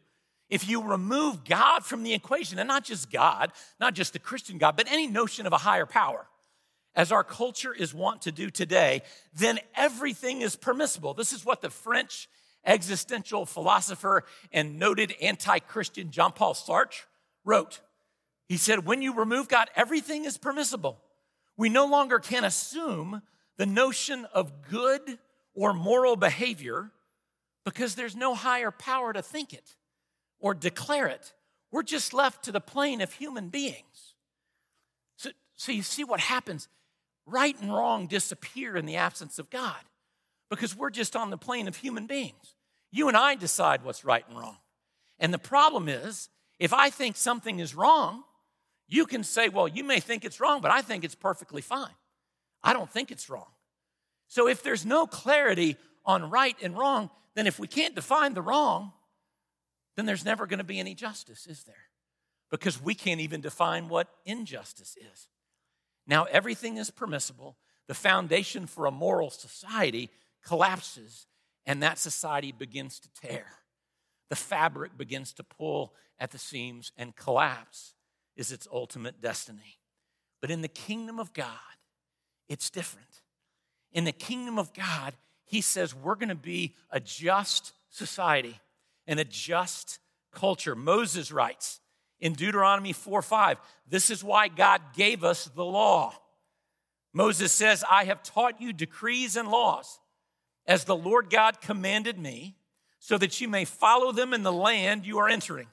if 0.50 0.68
you 0.68 0.82
remove 0.82 1.44
God 1.44 1.86
from 1.86 2.04
the 2.04 2.14
equation, 2.14 2.58
and 2.58 2.68
not 2.68 2.84
just 2.84 3.12
God, 3.12 3.52
not 3.80 3.94
just 3.94 4.14
the 4.14 4.20
Christian 4.20 4.58
God, 4.58 4.76
but 4.76 4.90
any 4.90 5.06
notion 5.06 5.46
of 5.46 5.54
a 5.54 5.58
higher 5.58 5.86
power, 5.86 6.26
as 6.96 7.12
our 7.12 7.24
culture 7.24 7.74
is 7.74 7.94
wont 7.94 8.24
to 8.24 8.32
do 8.32 8.50
today, 8.50 9.04
then 9.34 9.60
everything 9.76 10.42
is 10.42 10.56
permissible. 10.56 11.14
This 11.14 11.32
is 11.32 11.46
what 11.46 11.62
the 11.62 11.70
French 11.70 12.28
existential 12.66 13.46
philosopher 13.46 14.24
and 14.52 14.80
noted 14.80 15.14
anti 15.22 15.60
Christian 15.60 16.12
Jean 16.12 16.32
Paul 16.32 16.56
Sartre 16.56 17.04
wrote. 17.46 17.82
He 18.48 18.58
said, 18.58 18.86
When 18.86 19.02
you 19.02 19.14
remove 19.14 19.48
God, 19.48 19.70
everything 19.76 20.26
is 20.26 20.38
permissible. 20.38 21.00
We 21.60 21.68
no 21.68 21.86
longer 21.86 22.20
can 22.20 22.46
assume 22.46 23.22
the 23.58 23.66
notion 23.66 24.26
of 24.34 24.70
good 24.72 25.20
or 25.54 25.74
moral 25.74 26.16
behavior 26.16 26.92
because 27.66 27.96
there's 27.96 28.16
no 28.16 28.34
higher 28.34 28.72
power 28.72 29.12
to 29.12 29.22
think 29.22 29.52
it 29.52 29.76
or 30.40 30.54
declare 30.54 31.08
it. 31.08 31.34
We're 31.70 31.84
just 31.84 32.14
left 32.14 32.46
to 32.46 32.54
the 32.54 32.62
plane 32.62 33.02
of 33.02 33.12
human 33.12 33.50
beings. 33.50 34.16
So, 35.18 35.32
so 35.58 35.74
you 35.74 35.84
see 35.84 36.06
what 36.06 36.22
happens 36.22 36.70
right 37.26 37.60
and 37.62 37.74
wrong 37.74 38.08
disappear 38.08 38.78
in 38.78 38.86
the 38.86 38.96
absence 38.96 39.38
of 39.38 39.50
God. 39.50 39.84
because 40.50 40.76
we're 40.76 40.90
just 40.90 41.16
on 41.16 41.30
the 41.30 41.38
plane 41.38 41.68
of 41.68 41.76
human 41.76 42.08
beings. 42.08 42.56
You 42.90 43.10
and 43.10 43.18
I 43.18 43.36
decide 43.36 43.84
what's 43.84 44.06
right 44.06 44.24
and 44.30 44.38
wrong. 44.38 44.58
And 45.20 45.34
the 45.34 45.38
problem 45.38 45.90
is, 45.90 46.30
if 46.58 46.74
I 46.74 46.90
think 46.90 47.18
something 47.18 47.60
is 47.60 47.76
wrong, 47.76 48.24
you 48.90 49.06
can 49.06 49.24
say, 49.24 49.50
well, 49.50 49.68
you 49.68 49.84
may 49.84 50.00
think 50.00 50.26
it's 50.26 50.40
wrong, 50.40 50.62
but 50.62 50.72
I 50.72 50.82
think 50.82 51.04
it's 51.04 51.16
perfectly 51.16 51.62
fine. 51.62 51.94
I 52.64 52.74
don't 52.74 52.92
think 52.92 53.12
it's 53.12 53.30
wrong. 53.30 53.52
So 54.28 54.48
if 54.48 54.64
there's 54.64 54.86
no 54.86 55.06
clarity 55.06 55.78
on 56.06 56.30
right 56.30 56.58
and 56.62 56.78
wrong, 56.78 57.12
then 57.36 57.48
if 57.48 57.60
we 57.60 57.68
can't 57.68 57.96
define 57.96 58.34
the 58.34 58.42
wrong, 58.42 58.92
then 59.96 60.06
there's 60.06 60.26
never 60.26 60.48
going 60.48 60.58
to 60.58 60.64
be 60.64 60.80
any 60.80 60.96
justice, 60.96 61.46
is 61.46 61.64
there? 61.64 61.76
Because 62.50 62.82
we 62.82 62.96
can't 62.96 63.22
even 63.22 63.42
define 63.42 63.90
what 63.90 64.08
injustice 64.26 64.98
is. 64.98 65.28
Now, 66.08 66.24
everything 66.24 66.78
is 66.78 66.90
permissible. 66.90 67.58
The 67.88 67.94
foundation 67.94 68.66
for 68.66 68.88
a 68.88 68.92
moral 68.92 69.30
society 69.30 70.10
collapses, 70.44 71.28
and 71.66 71.84
that 71.84 72.00
society 72.00 72.52
begins 72.52 73.00
to 73.02 73.10
tear. 73.14 73.46
The 74.30 74.36
fabric 74.36 74.98
begins 74.98 75.34
to 75.34 75.44
pull 75.44 75.94
at 76.20 76.32
the 76.32 76.40
seams, 76.40 76.92
and 76.98 77.16
collapse 77.16 77.94
is 78.40 78.54
its 78.54 78.68
ultimate 78.72 79.22
destiny. 79.22 79.78
But 80.40 80.50
in 80.50 80.62
the 80.62 80.70
kingdom 80.70 81.20
of 81.20 81.34
God, 81.34 81.50
it's 82.48 82.70
different. 82.70 83.22
In 83.92 84.06
the 84.06 84.14
kingdom 84.14 84.58
of 84.58 84.74
God, 84.74 85.14
he 85.44 85.60
says 85.60 85.94
we're 85.94 86.16
going 86.16 86.30
to 86.30 86.36
be 86.36 86.76
a 86.90 87.02
just 87.02 87.74
society 87.90 88.58
and 89.06 89.20
a 89.20 89.26
just 89.26 90.00
culture. 90.32 90.74
Moses 90.74 91.34
writes 91.34 91.82
in 92.22 92.32
Deuteronomy 92.32 92.94
4 92.94 93.22
5, 93.22 93.58
this 93.90 94.10
is 94.10 94.24
why 94.24 94.48
God 94.48 94.82
gave 94.96 95.26
us 95.26 95.46
the 95.54 95.66
law. 95.66 96.14
Moses 97.12 97.52
says, 97.52 97.84
I 97.90 98.06
have 98.06 98.24
taught 98.24 98.62
you 98.62 98.72
decrees 98.72 99.36
and 99.36 99.50
laws 99.50 100.00
as 100.66 100.86
the 100.86 100.96
Lord 100.96 101.30
God 101.30 101.60
commanded 101.60 102.18
me, 102.18 102.56
so 103.00 103.18
that 103.18 103.42
you 103.42 103.50
may 103.50 103.66
follow 103.66 104.12
them 104.12 104.34
in 104.34 104.44
the 104.44 104.54
land 104.54 105.06
you 105.06 105.18
are 105.18 105.28
entering, 105.28 105.68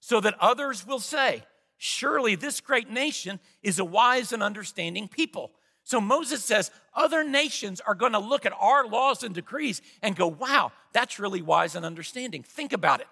so 0.00 0.20
that 0.20 0.34
others 0.40 0.86
will 0.86 0.98
say, 0.98 1.44
Surely 1.84 2.36
this 2.36 2.60
great 2.60 2.88
nation 2.88 3.40
is 3.60 3.80
a 3.80 3.84
wise 3.84 4.32
and 4.32 4.40
understanding 4.40 5.08
people. 5.08 5.50
So 5.82 6.00
Moses 6.00 6.44
says 6.44 6.70
other 6.94 7.24
nations 7.24 7.80
are 7.80 7.96
going 7.96 8.12
to 8.12 8.20
look 8.20 8.46
at 8.46 8.52
our 8.60 8.86
laws 8.86 9.24
and 9.24 9.34
decrees 9.34 9.82
and 10.00 10.14
go, 10.14 10.28
wow, 10.28 10.70
that's 10.92 11.18
really 11.18 11.42
wise 11.42 11.74
and 11.74 11.84
understanding. 11.84 12.44
Think 12.44 12.72
about 12.72 13.00
it. 13.00 13.08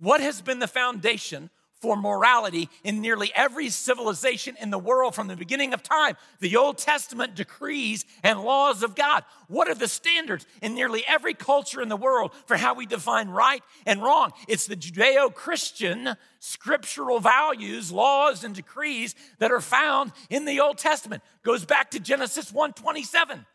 What 0.00 0.22
has 0.22 0.40
been 0.40 0.58
the 0.58 0.66
foundation 0.66 1.50
for 1.80 1.96
morality 1.96 2.68
in 2.82 3.00
nearly 3.00 3.30
every 3.34 3.68
civilization 3.68 4.56
in 4.60 4.70
the 4.70 4.78
world 4.78 5.14
from 5.14 5.28
the 5.28 5.36
beginning 5.36 5.72
of 5.72 5.82
time. 5.82 6.16
The 6.40 6.56
Old 6.56 6.78
Testament 6.78 7.34
decrees 7.34 8.04
and 8.22 8.42
laws 8.42 8.82
of 8.82 8.94
God. 8.94 9.24
What 9.46 9.68
are 9.68 9.74
the 9.74 9.88
standards 9.88 10.46
in 10.60 10.74
nearly 10.74 11.04
every 11.06 11.34
culture 11.34 11.80
in 11.80 11.88
the 11.88 11.96
world 11.96 12.32
for 12.46 12.56
how 12.56 12.74
we 12.74 12.86
define 12.86 13.28
right 13.28 13.62
and 13.86 14.02
wrong? 14.02 14.32
It's 14.48 14.66
the 14.66 14.76
Judeo 14.76 15.32
Christian 15.32 16.16
scriptural 16.40 17.20
values, 17.20 17.92
laws, 17.92 18.44
and 18.44 18.54
decrees 18.54 19.14
that 19.38 19.52
are 19.52 19.60
found 19.60 20.12
in 20.30 20.44
the 20.44 20.60
Old 20.60 20.78
Testament. 20.78 21.22
Goes 21.42 21.64
back 21.64 21.90
to 21.92 22.00
Genesis 22.00 22.52
1 22.52 22.72
27. 22.72 23.46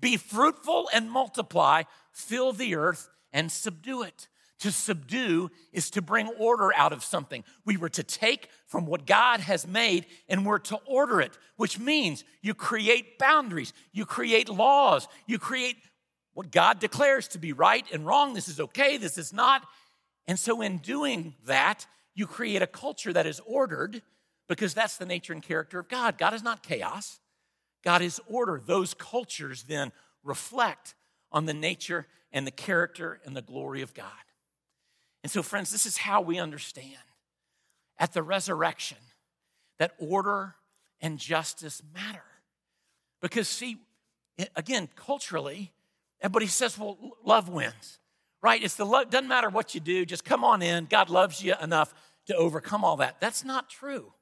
Be 0.00 0.16
fruitful 0.16 0.90
and 0.92 1.10
multiply, 1.10 1.84
fill 2.10 2.52
the 2.52 2.74
earth 2.74 3.08
and 3.32 3.50
subdue 3.50 4.02
it. 4.02 4.28
To 4.62 4.70
subdue 4.70 5.50
is 5.72 5.90
to 5.90 6.00
bring 6.00 6.28
order 6.38 6.72
out 6.76 6.92
of 6.92 7.02
something. 7.02 7.42
We 7.64 7.76
were 7.76 7.88
to 7.88 8.04
take 8.04 8.48
from 8.68 8.86
what 8.86 9.06
God 9.06 9.40
has 9.40 9.66
made 9.66 10.06
and 10.28 10.46
we're 10.46 10.60
to 10.60 10.76
order 10.86 11.20
it, 11.20 11.36
which 11.56 11.80
means 11.80 12.22
you 12.42 12.54
create 12.54 13.18
boundaries, 13.18 13.72
you 13.90 14.06
create 14.06 14.48
laws, 14.48 15.08
you 15.26 15.40
create 15.40 15.78
what 16.34 16.52
God 16.52 16.78
declares 16.78 17.26
to 17.28 17.38
be 17.38 17.52
right 17.52 17.84
and 17.92 18.06
wrong. 18.06 18.34
This 18.34 18.46
is 18.46 18.60
okay, 18.60 18.98
this 18.98 19.18
is 19.18 19.32
not. 19.32 19.66
And 20.28 20.38
so, 20.38 20.60
in 20.60 20.78
doing 20.78 21.34
that, 21.44 21.84
you 22.14 22.28
create 22.28 22.62
a 22.62 22.68
culture 22.68 23.12
that 23.12 23.26
is 23.26 23.40
ordered 23.44 24.00
because 24.48 24.74
that's 24.74 24.96
the 24.96 25.06
nature 25.06 25.32
and 25.32 25.42
character 25.42 25.80
of 25.80 25.88
God. 25.88 26.18
God 26.18 26.34
is 26.34 26.44
not 26.44 26.62
chaos, 26.62 27.18
God 27.82 28.00
is 28.00 28.20
order. 28.28 28.62
Those 28.64 28.94
cultures 28.94 29.64
then 29.64 29.90
reflect 30.22 30.94
on 31.32 31.46
the 31.46 31.54
nature 31.54 32.06
and 32.30 32.46
the 32.46 32.52
character 32.52 33.20
and 33.24 33.34
the 33.34 33.42
glory 33.42 33.82
of 33.82 33.92
God. 33.92 34.12
And 35.22 35.30
so, 35.30 35.42
friends, 35.42 35.70
this 35.70 35.86
is 35.86 35.96
how 35.96 36.20
we 36.20 36.38
understand 36.38 36.96
at 37.98 38.12
the 38.12 38.22
resurrection 38.22 38.98
that 39.78 39.92
order 39.98 40.56
and 41.00 41.18
justice 41.18 41.82
matter. 41.94 42.24
Because, 43.20 43.48
see, 43.48 43.78
again, 44.56 44.88
culturally, 44.96 45.72
everybody 46.20 46.46
says, 46.46 46.76
well, 46.76 46.98
love 47.24 47.48
wins, 47.48 47.98
right? 48.42 48.62
It's 48.62 48.74
the 48.74 49.06
doesn't 49.10 49.28
matter 49.28 49.48
what 49.48 49.74
you 49.74 49.80
do, 49.80 50.04
just 50.04 50.24
come 50.24 50.44
on 50.44 50.62
in. 50.62 50.86
God 50.86 51.08
loves 51.10 51.42
you 51.42 51.54
enough 51.60 51.94
to 52.26 52.36
overcome 52.36 52.84
all 52.84 52.96
that. 52.96 53.20
That's 53.20 53.44
not 53.44 53.68
true. 53.68 54.12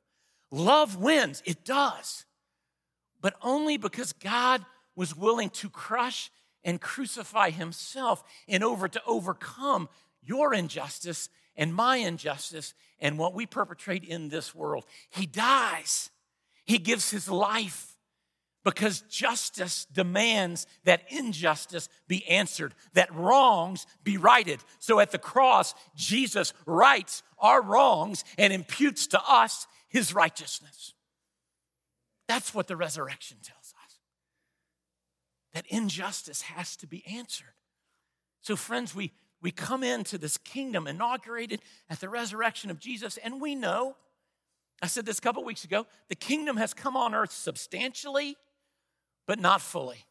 Love 0.50 0.96
wins, 0.96 1.42
it 1.46 1.64
does, 1.64 2.24
but 3.20 3.34
only 3.42 3.76
because 3.76 4.12
God 4.12 4.64
was 4.96 5.16
willing 5.16 5.50
to 5.50 5.70
crush 5.70 6.30
and 6.64 6.80
crucify 6.80 7.50
himself 7.50 8.22
in 8.46 8.62
order 8.62 8.88
to 8.88 9.02
overcome 9.06 9.88
your 10.22 10.54
injustice 10.54 11.28
and 11.56 11.74
my 11.74 11.96
injustice 11.96 12.74
and 12.98 13.18
what 13.18 13.34
we 13.34 13.46
perpetrate 13.46 14.04
in 14.04 14.28
this 14.28 14.54
world. 14.54 14.84
He 15.10 15.26
dies, 15.26 16.10
he 16.64 16.78
gives 16.78 17.10
his 17.10 17.28
life 17.28 17.96
because 18.64 19.00
justice 19.02 19.86
demands 19.86 20.66
that 20.84 21.02
injustice 21.08 21.88
be 22.08 22.26
answered, 22.28 22.74
that 22.92 23.14
wrongs 23.14 23.86
be 24.04 24.16
righted. 24.16 24.60
So 24.78 25.00
at 25.00 25.12
the 25.12 25.18
cross, 25.18 25.74
Jesus 25.96 26.52
rights 26.66 27.22
our 27.38 27.62
wrongs 27.62 28.24
and 28.36 28.52
imputes 28.52 29.06
to 29.08 29.20
us 29.26 29.66
his 29.88 30.14
righteousness. 30.14 30.94
That's 32.28 32.54
what 32.54 32.68
the 32.68 32.76
resurrection 32.76 33.38
tells 33.42 33.74
us. 33.84 33.98
That 35.54 35.66
injustice 35.66 36.42
has 36.42 36.76
to 36.76 36.86
be 36.86 37.04
answered. 37.06 37.54
So, 38.42 38.56
friends, 38.56 38.94
we, 38.94 39.12
we 39.42 39.50
come 39.50 39.82
into 39.82 40.18
this 40.18 40.36
kingdom 40.36 40.86
inaugurated 40.86 41.60
at 41.88 42.00
the 42.00 42.08
resurrection 42.08 42.70
of 42.70 42.78
Jesus, 42.78 43.16
and 43.16 43.40
we 43.40 43.54
know, 43.54 43.96
I 44.82 44.86
said 44.86 45.06
this 45.06 45.18
a 45.18 45.22
couple 45.22 45.44
weeks 45.44 45.64
ago, 45.64 45.86
the 46.08 46.14
kingdom 46.14 46.56
has 46.56 46.74
come 46.74 46.96
on 46.96 47.14
earth 47.14 47.32
substantially, 47.32 48.36
but 49.26 49.38
not 49.38 49.60
fully. 49.60 50.04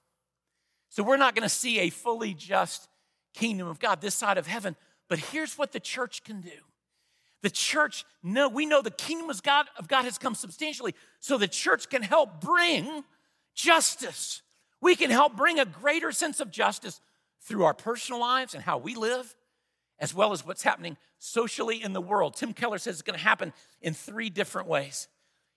So 0.89 1.03
we're 1.03 1.17
not 1.17 1.35
to 1.35 1.49
see 1.49 1.79
a 1.79 1.89
fully 1.89 2.33
just 2.33 2.87
kingdom 3.33 3.67
of 3.67 3.79
God 3.79 4.01
this 4.01 4.15
side 4.15 4.37
of 4.37 4.47
heaven. 4.47 4.75
But 5.07 5.19
here's 5.19 5.57
what 5.57 5.71
the 5.71 5.79
church 5.79 6.23
can 6.23 6.41
do. 6.41 6.49
The 7.41 7.49
church, 7.49 8.05
no, 8.21 8.49
we 8.49 8.65
know 8.65 8.81
the 8.81 8.91
kingdom 8.91 9.29
of 9.29 9.41
God, 9.43 9.67
of 9.77 9.87
God 9.87 10.05
has 10.05 10.17
come 10.17 10.35
substantially, 10.35 10.93
so 11.19 11.37
the 11.37 11.47
church 11.47 11.89
can 11.89 12.01
help 12.01 12.41
bring 12.41 13.03
justice. 13.55 14.41
We 14.81 14.95
can 14.95 15.09
help 15.09 15.35
bring 15.35 15.59
a 15.59 15.65
greater 15.65 16.11
sense 16.11 16.39
of 16.39 16.51
justice 16.51 16.99
through 17.41 17.63
our 17.63 17.73
personal 17.73 18.19
lives 18.19 18.53
and 18.53 18.63
how 18.63 18.77
we 18.77 18.95
live, 18.95 19.35
as 19.99 20.13
well 20.13 20.31
as 20.31 20.45
what's 20.45 20.63
happening 20.63 20.97
socially 21.17 21.81
in 21.81 21.93
the 21.93 22.01
world. 22.01 22.35
Tim 22.35 22.53
Keller 22.53 22.77
says 22.77 22.95
it's 22.95 23.01
going 23.01 23.17
to 23.17 23.23
happen 23.23 23.53
in 23.81 23.93
three 23.93 24.29
different 24.29 24.67
ways. 24.67 25.07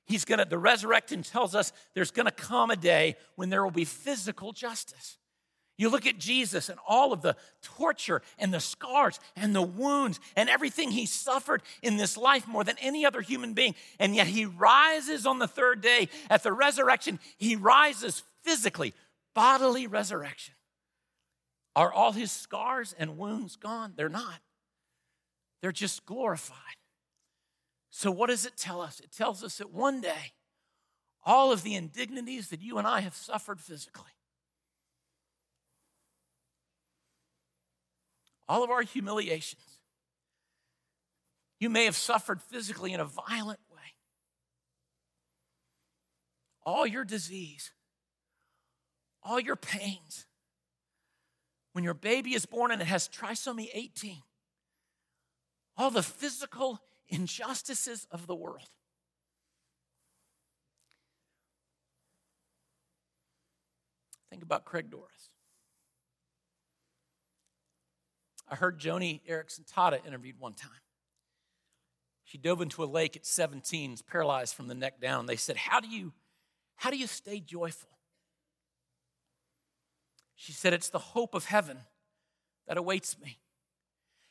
He's 0.05 0.25
going 0.25 0.39
to, 0.39 0.45
the 0.45 0.59
resurrection 0.59 1.23
tells 1.23 1.55
us 1.55 1.73
there's 1.95 2.11
going 2.11 2.27
to 2.27 2.33
come 2.33 2.71
a 2.71 2.77
day 2.77 3.17
when 3.37 3.51
there 3.51 3.63
will 3.63 3.71
be 3.71 3.85
physical 3.85 4.53
justice. 4.53 5.19
You 5.79 5.89
look 5.89 6.07
at 6.07 6.19
Jesus 6.19 6.69
and 6.69 6.79
all 6.87 7.13
of 7.13 7.23
the 7.23 7.35
torture 7.63 8.23
and 8.39 8.53
the 8.53 8.61
scars 8.61 9.19
and 9.35 9.55
the 9.55 9.63
wounds 9.63 10.21
and 10.37 10.49
everything 10.49 10.91
he 10.91 11.07
suffered 11.07 11.63
in 11.83 11.97
this 11.97 12.17
life 12.17 12.47
more 12.47 12.63
than 12.63 12.77
any 12.81 13.07
other 13.07 13.21
human 13.21 13.55
being. 13.55 13.75
And 13.99 14.15
yet 14.15 14.27
he 14.27 14.45
rises 14.45 15.25
on 15.25 15.39
the 15.39 15.49
third 15.49 15.81
day 15.81 16.09
at 16.29 16.43
the 16.43 16.53
resurrection. 16.53 17.19
He 17.37 17.57
rises 17.57 18.23
physically, 18.43 18.93
bodily 19.35 19.87
resurrection. 19.87 20.55
Are 21.75 21.93
all 21.93 22.13
his 22.13 22.31
scars 22.31 22.95
and 22.99 23.17
wounds 23.17 23.57
gone? 23.57 23.95
They're 23.97 24.09
not. 24.09 24.41
They're 25.61 25.73
just 25.73 26.05
glorified. 26.05 26.57
So, 27.91 28.11
what 28.11 28.29
does 28.29 28.45
it 28.47 28.57
tell 28.57 28.81
us? 28.81 29.01
It 29.01 29.13
tells 29.13 29.45
us 29.45 29.59
that 29.59 29.71
one 29.71 30.01
day, 30.01 30.33
all 31.25 31.53
of 31.53 31.63
the 31.63 31.75
indignities 31.75 32.49
that 32.49 32.61
you 32.61 32.79
and 32.79 32.87
I 32.87 33.01
have 33.01 33.15
suffered 33.15 33.61
physically, 33.61 34.11
all 38.49 38.65
of 38.65 38.71
our 38.71 38.83
humiliations, 38.83 39.79
you 41.61 41.71
may 41.71 41.85
have 41.85 41.97
suffered 41.97 42.43
physically 42.43 42.93
in 42.93 43.01
a 43.01 43.05
violent 43.05 43.61
way. 43.71 43.79
All 46.65 46.87
your 46.87 47.05
disease, 47.05 47.73
all 49.23 49.39
your 49.39 49.57
pains, 49.57 50.27
when 51.73 51.85
your 51.85 51.95
baby 51.95 52.35
is 52.35 52.47
born 52.47 52.71
and 52.71 52.81
it 52.81 52.87
has 52.87 53.09
trisomy 53.09 53.69
18, 53.73 54.23
all 55.77 55.91
the 55.91 56.03
physical 56.03 56.81
injustices 57.09 58.07
of 58.11 58.27
the 58.27 58.35
world. 58.35 58.69
Think 64.31 64.43
about 64.43 64.65
Craig 64.65 64.91
Doris. 64.91 65.29
I 68.49 68.55
heard 68.55 68.79
Joni 68.79 69.21
Eareckson 69.29 69.71
Tada 69.71 70.07
interviewed 70.07 70.37
one 70.39 70.55
time. 70.55 70.71
She 72.25 72.39
dove 72.39 72.63
into 72.63 72.83
a 72.83 72.87
lake 72.87 73.15
at 73.17 73.27
17, 73.27 73.97
paralyzed 74.11 74.55
from 74.55 74.69
the 74.69 74.75
neck 74.75 75.01
down. 75.01 75.27
They 75.27 75.37
said, 75.37 75.57
How 75.57 75.81
do 75.81 75.89
you, 75.89 76.13
how 76.77 76.91
do 76.91 76.97
you 76.97 77.07
stay 77.07 77.41
joyful? 77.41 77.91
She 80.43 80.51
said, 80.51 80.73
It's 80.73 80.89
the 80.89 80.99
hope 80.99 81.37
of 81.37 81.45
heaven 81.45 81.79
that 82.67 82.77
awaits 82.77 83.17
me 83.17 83.39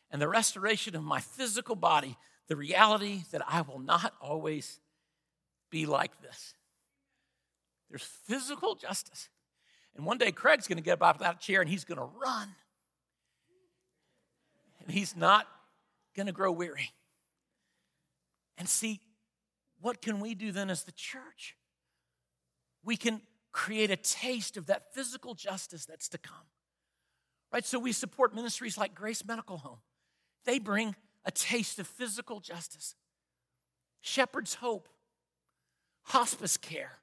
and 0.10 0.22
the 0.22 0.28
restoration 0.28 0.94
of 0.94 1.04
my 1.04 1.22
physical 1.22 1.74
body, 1.74 2.18
the 2.50 2.58
reality 2.58 3.22
that 3.32 3.42
I 3.48 3.62
will 3.62 3.80
not 3.80 4.14
always 4.20 4.82
be 5.70 5.86
like 5.86 6.22
this. 6.22 6.54
There's 7.90 8.04
physical 8.04 8.76
justice. 8.76 9.30
And 9.96 10.06
one 10.06 10.18
day 10.18 10.34
Craig's 10.34 10.68
going 10.68 10.80
to 10.80 10.84
get 10.84 11.02
up 11.02 11.04
out 11.04 11.16
of 11.16 11.22
that 11.22 11.40
chair 11.40 11.62
and 11.62 11.70
he's 11.70 11.86
going 11.86 11.98
to 11.98 12.10
run. 12.22 12.50
And 14.82 14.92
he's 14.92 15.16
not 15.16 15.48
going 16.14 16.28
to 16.28 16.34
grow 16.34 16.52
weary. 16.52 16.92
And 18.58 18.68
see, 18.68 19.00
what 19.80 20.02
can 20.02 20.20
we 20.20 20.36
do 20.36 20.52
then 20.52 20.70
as 20.70 20.84
the 20.84 20.92
church? 20.92 21.56
We 22.84 22.98
can 22.98 23.22
create 23.52 23.92
a 23.92 23.96
taste 23.96 24.58
of 24.58 24.68
that 24.68 24.94
physical 24.94 25.34
justice 25.34 25.86
that's 25.86 26.08
to 26.10 26.18
come. 26.18 26.48
Right? 27.52 27.66
So 27.66 27.80
we 27.80 27.92
support 27.92 28.34
ministries 28.34 28.78
like 28.78 28.96
Grace 28.96 29.26
Medical 29.26 29.58
Home. 29.58 29.80
They 30.46 30.58
bring 30.58 30.96
a 31.26 31.32
taste 31.32 31.80
of 31.80 31.88
physical 31.88 32.40
justice. 32.40 32.96
Shepherd's 34.00 34.56
Hope, 34.56 34.90
hospice 36.04 36.58
care. 36.58 37.00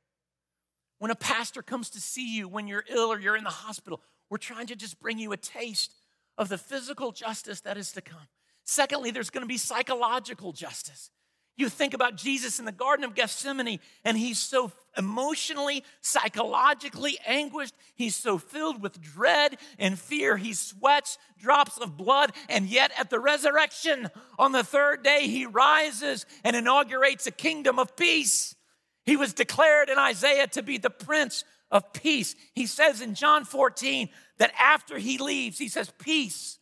When 0.99 1.11
a 1.11 1.17
pastor 1.17 1.63
comes 1.63 1.91
to 1.91 2.01
see 2.01 2.37
you 2.37 2.49
when 2.49 2.67
you're 2.67 2.85
ill 2.89 3.13
or 3.13 3.21
you're 3.21 3.37
in 3.37 3.45
the 3.45 3.51
hospital, 3.51 4.01
we're 4.31 4.39
trying 4.39 4.67
to 4.67 4.77
just 4.77 4.99
bring 4.99 5.19
you 5.19 5.33
a 5.33 5.37
taste 5.37 5.95
of 6.37 6.49
the 6.49 6.59
physical 6.59 7.13
justice 7.13 7.61
that 7.61 7.77
is 7.77 7.93
to 7.93 8.01
come. 8.01 8.27
Secondly, 8.65 9.11
there's 9.11 9.31
going 9.31 9.43
to 9.43 9.49
be 9.49 9.57
psychological 9.57 10.53
justice. 10.53 11.11
You 11.59 11.69
think 11.69 11.93
about 11.93 12.15
Jesus 12.15 12.61
in 12.61 12.65
the 12.65 12.73
Garden 12.73 13.05
of 13.05 13.17
Gethsemane, 13.17 13.81
and 14.05 14.17
he's 14.17 14.39
so 14.39 14.71
emotionally, 14.97 15.83
psychologically 16.01 17.19
anguished. 17.27 17.75
He's 17.97 18.15
so 18.15 18.39
filled 18.39 18.81
with 18.81 19.03
dread 19.03 19.59
and 19.77 19.99
fear. 19.99 20.37
He 20.37 20.55
sweats 20.55 21.19
drops 21.37 21.77
of 21.77 21.97
blood, 21.97 22.33
and 22.49 22.67
yet 22.67 22.93
at 22.97 23.11
the 23.11 23.19
resurrection 23.19 24.09
on 24.39 24.53
the 24.53 24.63
third 24.63 25.03
day, 25.03 25.27
he 25.27 25.47
rises 25.47 26.27
and 26.45 26.55
inaugurates 26.55 27.27
a 27.27 27.33
kingdom 27.33 27.81
of 27.81 27.97
peace. 27.97 28.55
He 29.05 29.17
was 29.17 29.33
declared 29.33 29.91
in 29.91 29.99
Isaiah 29.99 30.47
to 30.49 30.63
be 30.63 30.79
the 30.79 30.91
Prince 30.91 31.43
of 31.73 31.93
Peace. 31.93 32.37
He 32.55 32.67
says 32.67 33.01
in 33.01 33.17
John 33.17 33.45
14 33.45 34.09
that 34.39 34.53
after 34.57 34.97
he 34.97 35.19
leaves, 35.19 35.59
he 35.59 35.69
says, 35.69 35.91
Peace 35.99 36.59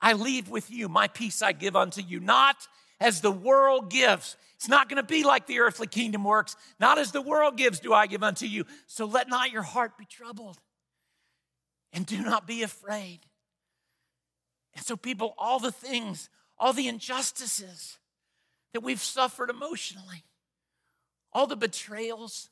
I 0.00 0.12
leave 0.12 0.48
with 0.48 0.70
you, 0.70 0.88
my 0.88 1.08
peace 1.08 1.42
I 1.42 1.50
give 1.50 1.74
unto 1.74 2.02
you, 2.02 2.20
not 2.20 2.68
as 3.00 3.20
the 3.20 3.30
world 3.30 3.90
gives. 3.90 4.36
It's 4.56 4.68
not 4.68 4.88
going 4.88 4.96
to 4.96 5.06
be 5.06 5.24
like 5.24 5.46
the 5.46 5.60
earthly 5.60 5.86
kingdom 5.86 6.24
works. 6.24 6.56
Not 6.80 6.98
as 6.98 7.12
the 7.12 7.22
world 7.22 7.56
gives 7.56 7.80
do 7.80 7.92
I 7.92 8.06
give 8.06 8.22
unto 8.22 8.46
you. 8.46 8.64
So 8.86 9.04
let 9.04 9.28
not 9.28 9.52
your 9.52 9.62
heart 9.62 9.96
be 9.96 10.04
troubled 10.04 10.58
and 11.92 12.04
do 12.04 12.20
not 12.20 12.46
be 12.46 12.62
afraid. 12.62 13.20
And 14.74 14.84
so, 14.84 14.96
people, 14.96 15.34
all 15.38 15.58
the 15.58 15.72
things, 15.72 16.28
all 16.58 16.72
the 16.72 16.88
injustices 16.88 17.98
that 18.72 18.82
we've 18.82 19.02
suffered 19.02 19.50
emotionally, 19.50 20.24
all 21.32 21.46
the 21.46 21.56
betrayals, 21.56 22.50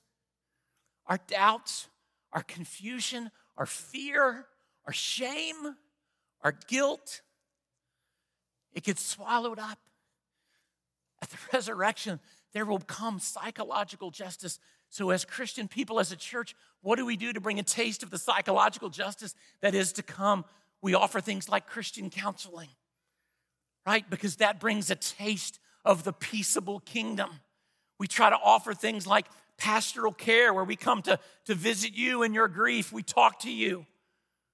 our 1.07 1.21
doubts, 1.29 1.89
our 2.33 2.43
confusion, 2.43 3.31
our 3.57 3.67
fear, 3.67 4.47
our 4.87 4.93
shame, 4.93 5.77
our 6.43 6.53
guilt, 6.67 7.23
it 8.73 8.83
gets 8.83 9.03
swallowed 9.03 9.59
up 9.59 9.79
resurrection, 11.57 12.21
there 12.53 12.67
will 12.67 12.81
come 12.81 13.19
psychological 13.19 14.11
justice. 14.11 14.59
So, 14.91 15.11
as 15.11 15.25
Christian 15.25 15.69
people, 15.69 15.99
as 15.99 16.13
a 16.13 16.17
church, 16.17 16.55
what 16.83 16.97
do 16.97 17.07
we 17.07 17.17
do 17.17 17.33
to 17.33 17.41
bring 17.41 17.59
a 17.59 17.63
taste 17.63 18.03
of 18.03 18.11
the 18.11 18.19
psychological 18.19 18.91
justice 18.91 19.35
that 19.63 19.75
is 19.75 19.93
to 19.95 20.03
come? 20.03 20.45
We 20.83 20.95
offer 20.95 21.21
things 21.21 21.49
like 21.49 21.67
Christian 21.67 22.11
counseling, 22.11 22.69
right? 23.87 24.09
Because 24.09 24.37
that 24.37 24.61
brings 24.61 24.91
a 24.91 24.97
taste 24.97 25.59
of 25.85 26.05
the 26.05 26.13
peaceable 26.13 26.81
kingdom. 26.81 27.31
We 27.99 28.07
try 28.07 28.29
to 28.29 28.37
offer 28.37 28.75
things 28.75 29.07
like 29.07 29.27
pastoral 29.57 30.13
care, 30.13 30.53
where 30.53 30.65
we 30.65 30.77
come 30.77 31.01
to, 31.03 31.19
to 31.47 31.55
visit 31.55 31.95
you 31.95 32.23
in 32.23 32.35
your 32.35 32.49
grief. 32.49 32.93
We 32.93 33.03
talk 33.03 33.41
to 33.41 33.51
you. 33.51 33.87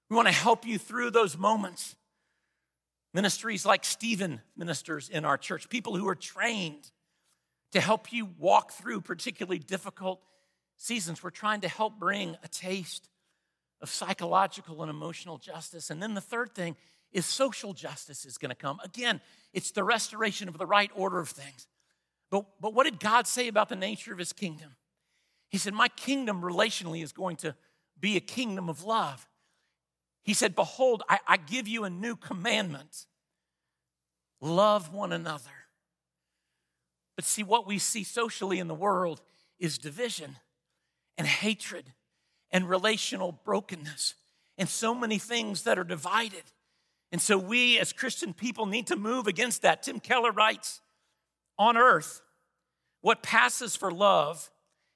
We 0.09 0.15
want 0.15 0.29
to 0.29 0.33
help 0.33 0.65
you 0.65 0.77
through 0.77 1.11
those 1.11 1.37
moments. 1.37 1.95
Ministries 3.13 3.65
like 3.65 3.85
Stephen 3.85 4.41
ministers 4.57 5.09
in 5.09 5.23
our 5.23 5.37
church, 5.37 5.69
people 5.69 5.95
who 5.95 6.07
are 6.07 6.15
trained 6.15 6.91
to 7.73 7.79
help 7.79 8.11
you 8.11 8.29
walk 8.37 8.71
through 8.71 9.01
particularly 9.01 9.59
difficult 9.59 10.21
seasons. 10.77 11.21
We're 11.21 11.29
trying 11.29 11.61
to 11.61 11.67
help 11.67 11.99
bring 11.99 12.37
a 12.43 12.47
taste 12.47 13.09
of 13.81 13.89
psychological 13.89 14.81
and 14.81 14.89
emotional 14.89 15.37
justice. 15.37 15.89
And 15.89 16.01
then 16.01 16.13
the 16.13 16.21
third 16.21 16.55
thing 16.55 16.75
is 17.11 17.25
social 17.25 17.73
justice 17.73 18.25
is 18.25 18.37
going 18.37 18.49
to 18.49 18.55
come. 18.55 18.79
Again, 18.83 19.21
it's 19.53 19.71
the 19.71 19.83
restoration 19.83 20.47
of 20.47 20.57
the 20.57 20.65
right 20.65 20.91
order 20.95 21.19
of 21.19 21.29
things. 21.29 21.67
But, 22.31 22.45
but 22.59 22.73
what 22.73 22.85
did 22.85 22.99
God 22.99 23.27
say 23.27 23.47
about 23.47 23.69
the 23.69 23.75
nature 23.75 24.11
of 24.11 24.17
his 24.17 24.33
kingdom? 24.33 24.75
He 25.49 25.59
said, 25.59 25.73
My 25.75 25.89
kingdom 25.89 26.41
relationally 26.41 27.03
is 27.03 27.11
going 27.11 27.35
to 27.37 27.55
be 27.99 28.17
a 28.17 28.21
kingdom 28.21 28.69
of 28.69 28.83
love. 28.83 29.27
He 30.23 30.33
said, 30.33 30.55
Behold, 30.55 31.03
I, 31.09 31.19
I 31.27 31.37
give 31.37 31.67
you 31.67 31.83
a 31.83 31.89
new 31.89 32.15
commandment 32.15 33.05
love 34.41 34.93
one 34.93 35.13
another. 35.13 35.51
But 37.15 37.25
see, 37.25 37.43
what 37.43 37.65
we 37.65 37.77
see 37.77 38.03
socially 38.03 38.59
in 38.59 38.67
the 38.67 38.73
world 38.73 39.21
is 39.59 39.77
division 39.77 40.37
and 41.17 41.27
hatred 41.27 41.85
and 42.51 42.69
relational 42.69 43.31
brokenness 43.31 44.15
and 44.57 44.67
so 44.67 44.93
many 44.93 45.17
things 45.17 45.63
that 45.63 45.79
are 45.79 45.83
divided. 45.83 46.43
And 47.11 47.21
so 47.21 47.37
we 47.37 47.79
as 47.79 47.93
Christian 47.93 48.33
people 48.33 48.65
need 48.65 48.87
to 48.87 48.95
move 48.95 49.27
against 49.27 49.61
that. 49.61 49.83
Tim 49.83 49.99
Keller 49.99 50.31
writes 50.31 50.81
On 51.57 51.77
earth, 51.77 52.21
what 53.01 53.23
passes 53.23 53.75
for 53.75 53.91
love 53.91 54.49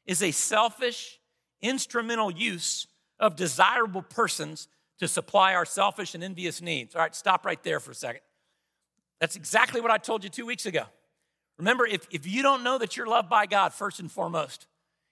is 0.05 0.23
a 0.23 0.31
selfish, 0.31 1.19
instrumental 1.61 2.31
use 2.31 2.87
of 3.19 3.35
desirable 3.35 4.01
persons 4.01 4.67
to 4.99 5.07
supply 5.07 5.53
our 5.53 5.65
selfish 5.65 6.15
and 6.15 6.23
envious 6.23 6.61
needs. 6.61 6.95
All 6.95 7.01
right, 7.01 7.15
stop 7.15 7.45
right 7.45 7.61
there 7.63 7.79
for 7.79 7.91
a 7.91 7.95
second. 7.95 8.21
That's 9.19 9.35
exactly 9.35 9.81
what 9.81 9.91
I 9.91 9.97
told 9.97 10.23
you 10.23 10.29
two 10.29 10.45
weeks 10.45 10.65
ago. 10.65 10.83
Remember, 11.57 11.85
if, 11.87 12.07
if 12.11 12.27
you 12.27 12.43
don't 12.43 12.63
know 12.63 12.77
that 12.77 12.95
you're 12.95 13.07
loved 13.07 13.29
by 13.29 13.45
God, 13.45 13.73
first 13.73 13.99
and 13.99 14.11
foremost, 14.11 14.67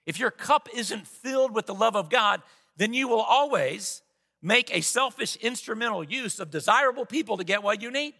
if 0.06 0.18
your 0.18 0.30
cup 0.30 0.68
isn't 0.72 1.06
filled 1.06 1.54
with 1.54 1.66
the 1.66 1.74
love 1.74 1.96
of 1.96 2.08
God, 2.08 2.42
then 2.76 2.94
you 2.94 3.08
will 3.08 3.20
always 3.20 4.02
make 4.42 4.74
a 4.74 4.80
selfish, 4.80 5.36
instrumental 5.36 6.04
use 6.04 6.38
of 6.38 6.50
desirable 6.50 7.04
people 7.04 7.36
to 7.36 7.44
get 7.44 7.62
what 7.62 7.82
you 7.82 7.90
need. 7.90 8.14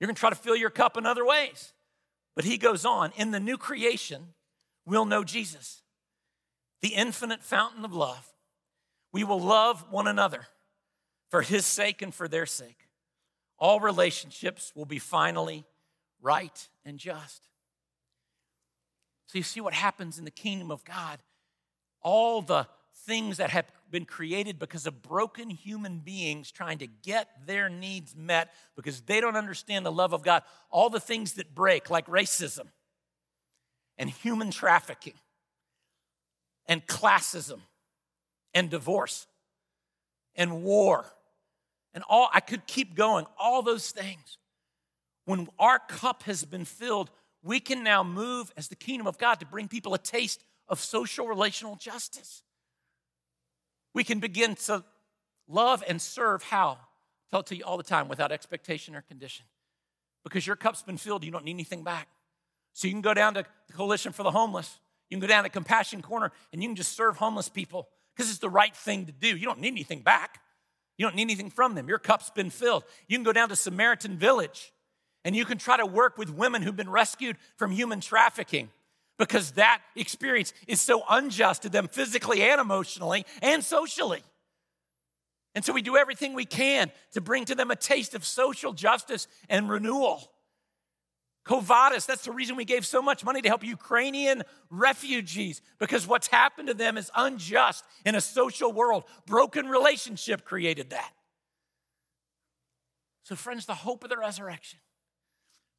You're 0.00 0.08
gonna 0.08 0.16
try 0.16 0.30
to 0.30 0.36
fill 0.36 0.56
your 0.56 0.70
cup 0.70 0.96
in 0.96 1.06
other 1.06 1.24
ways. 1.24 1.72
But 2.34 2.44
he 2.44 2.56
goes 2.56 2.84
on, 2.84 3.12
in 3.16 3.30
the 3.30 3.40
new 3.40 3.56
creation, 3.56 4.34
we'll 4.84 5.04
know 5.04 5.22
Jesus, 5.22 5.82
the 6.82 6.88
infinite 6.88 7.42
fountain 7.42 7.84
of 7.84 7.92
love. 7.92 8.32
We 9.12 9.24
will 9.24 9.40
love 9.40 9.84
one 9.90 10.06
another 10.06 10.46
for 11.30 11.42
his 11.42 11.66
sake 11.66 12.02
and 12.02 12.14
for 12.14 12.28
their 12.28 12.46
sake. 12.46 12.88
All 13.58 13.80
relationships 13.80 14.72
will 14.74 14.84
be 14.84 14.98
finally 14.98 15.64
right 16.20 16.68
and 16.84 16.98
just. 16.98 17.48
So 19.26 19.38
you 19.38 19.44
see 19.44 19.60
what 19.60 19.74
happens 19.74 20.18
in 20.18 20.24
the 20.24 20.30
kingdom 20.30 20.70
of 20.70 20.84
God. 20.84 21.18
All 22.00 22.40
the 22.40 22.66
things 23.04 23.38
that 23.38 23.50
have 23.50 23.66
been 23.90 24.04
created 24.04 24.58
because 24.58 24.86
of 24.86 25.02
broken 25.02 25.50
human 25.50 25.98
beings 25.98 26.50
trying 26.50 26.78
to 26.78 26.86
get 26.86 27.28
their 27.46 27.68
needs 27.68 28.14
met 28.16 28.52
because 28.76 29.00
they 29.02 29.20
don't 29.20 29.36
understand 29.36 29.84
the 29.84 29.92
love 29.92 30.12
of 30.12 30.22
God. 30.22 30.42
All 30.70 30.90
the 30.90 31.00
things 31.00 31.34
that 31.34 31.54
break, 31.54 31.90
like 31.90 32.06
racism 32.06 32.68
and 33.96 34.08
human 34.08 34.50
trafficking 34.50 35.14
and 36.66 36.86
classism 36.86 37.60
and 38.54 38.70
divorce 38.70 39.26
and 40.34 40.62
war 40.62 41.04
and 41.94 42.04
all 42.08 42.28
I 42.32 42.40
could 42.40 42.66
keep 42.66 42.94
going, 42.94 43.26
all 43.38 43.62
those 43.62 43.90
things. 43.90 44.38
When 45.24 45.48
our 45.58 45.78
cup 45.78 46.22
has 46.24 46.44
been 46.44 46.64
filled, 46.64 47.10
we 47.42 47.60
can 47.60 47.84
now 47.84 48.02
move 48.02 48.52
as 48.56 48.68
the 48.68 48.76
kingdom 48.76 49.06
of 49.06 49.18
God 49.18 49.40
to 49.40 49.46
bring 49.46 49.68
people 49.68 49.94
a 49.94 49.98
taste 49.98 50.42
of 50.68 50.80
social 50.80 51.26
relational 51.26 51.76
justice. 51.76 52.42
We 53.94 54.04
can 54.04 54.20
begin 54.20 54.54
to 54.66 54.84
love 55.48 55.82
and 55.86 56.00
serve 56.00 56.42
how? 56.42 56.72
I 56.72 57.30
tell 57.30 57.40
it 57.40 57.46
to 57.46 57.56
you 57.56 57.64
all 57.64 57.76
the 57.76 57.82
time 57.82 58.08
without 58.08 58.32
expectation 58.32 58.94
or 58.94 59.02
condition. 59.02 59.46
Because 60.24 60.46
your 60.46 60.56
cup's 60.56 60.82
been 60.82 60.96
filled, 60.96 61.24
you 61.24 61.30
don't 61.30 61.44
need 61.44 61.52
anything 61.52 61.84
back. 61.84 62.08
So 62.74 62.86
you 62.86 62.92
can 62.92 63.02
go 63.02 63.14
down 63.14 63.34
to 63.34 63.44
the 63.66 63.72
Coalition 63.72 64.12
for 64.12 64.22
the 64.22 64.30
Homeless, 64.30 64.78
you 65.10 65.16
can 65.16 65.20
go 65.20 65.26
down 65.26 65.44
to 65.44 65.50
Compassion 65.50 66.02
Corner, 66.02 66.32
and 66.52 66.62
you 66.62 66.68
can 66.68 66.76
just 66.76 66.94
serve 66.94 67.16
homeless 67.16 67.48
people 67.48 67.88
because 68.14 68.30
it's 68.30 68.40
the 68.40 68.50
right 68.50 68.76
thing 68.76 69.06
to 69.06 69.12
do. 69.12 69.28
You 69.28 69.46
don't 69.46 69.60
need 69.60 69.68
anything 69.68 70.02
back. 70.02 70.40
You 70.98 71.06
don't 71.06 71.14
need 71.14 71.22
anything 71.22 71.50
from 71.50 71.74
them. 71.74 71.88
Your 71.88 71.98
cup's 71.98 72.28
been 72.30 72.50
filled. 72.50 72.84
You 73.06 73.16
can 73.16 73.24
go 73.24 73.32
down 73.32 73.48
to 73.48 73.56
Samaritan 73.56 74.18
village 74.18 74.72
and 75.24 75.34
you 75.34 75.44
can 75.44 75.56
try 75.56 75.76
to 75.76 75.86
work 75.86 76.18
with 76.18 76.28
women 76.28 76.60
who've 76.60 76.76
been 76.76 76.90
rescued 76.90 77.36
from 77.56 77.70
human 77.70 78.00
trafficking 78.00 78.68
because 79.16 79.52
that 79.52 79.80
experience 79.96 80.52
is 80.66 80.80
so 80.80 81.02
unjust 81.08 81.62
to 81.62 81.68
them 81.68 81.88
physically 81.88 82.42
and 82.42 82.60
emotionally 82.60 83.24
and 83.42 83.64
socially. 83.64 84.22
And 85.54 85.64
so 85.64 85.72
we 85.72 85.82
do 85.82 85.96
everything 85.96 86.34
we 86.34 86.44
can 86.44 86.90
to 87.12 87.20
bring 87.20 87.44
to 87.46 87.54
them 87.54 87.70
a 87.70 87.76
taste 87.76 88.14
of 88.14 88.24
social 88.24 88.72
justice 88.72 89.28
and 89.48 89.68
renewal. 89.70 90.30
Quo 91.44 91.60
that's 91.62 92.24
the 92.24 92.32
reason 92.32 92.56
we 92.56 92.66
gave 92.66 92.84
so 92.84 93.00
much 93.00 93.24
money 93.24 93.40
to 93.40 93.48
help 93.48 93.64
Ukrainian 93.64 94.42
refugees 94.70 95.62
because 95.78 96.06
what's 96.06 96.26
happened 96.26 96.68
to 96.68 96.74
them 96.74 96.98
is 96.98 97.10
unjust 97.14 97.84
in 98.04 98.14
a 98.14 98.20
social 98.20 98.70
world. 98.70 99.04
Broken 99.26 99.66
relationship 99.66 100.44
created 100.44 100.90
that. 100.90 101.10
So, 103.22 103.34
friends, 103.34 103.66
the 103.66 103.74
hope 103.74 104.04
of 104.04 104.10
the 104.10 104.18
resurrection 104.18 104.78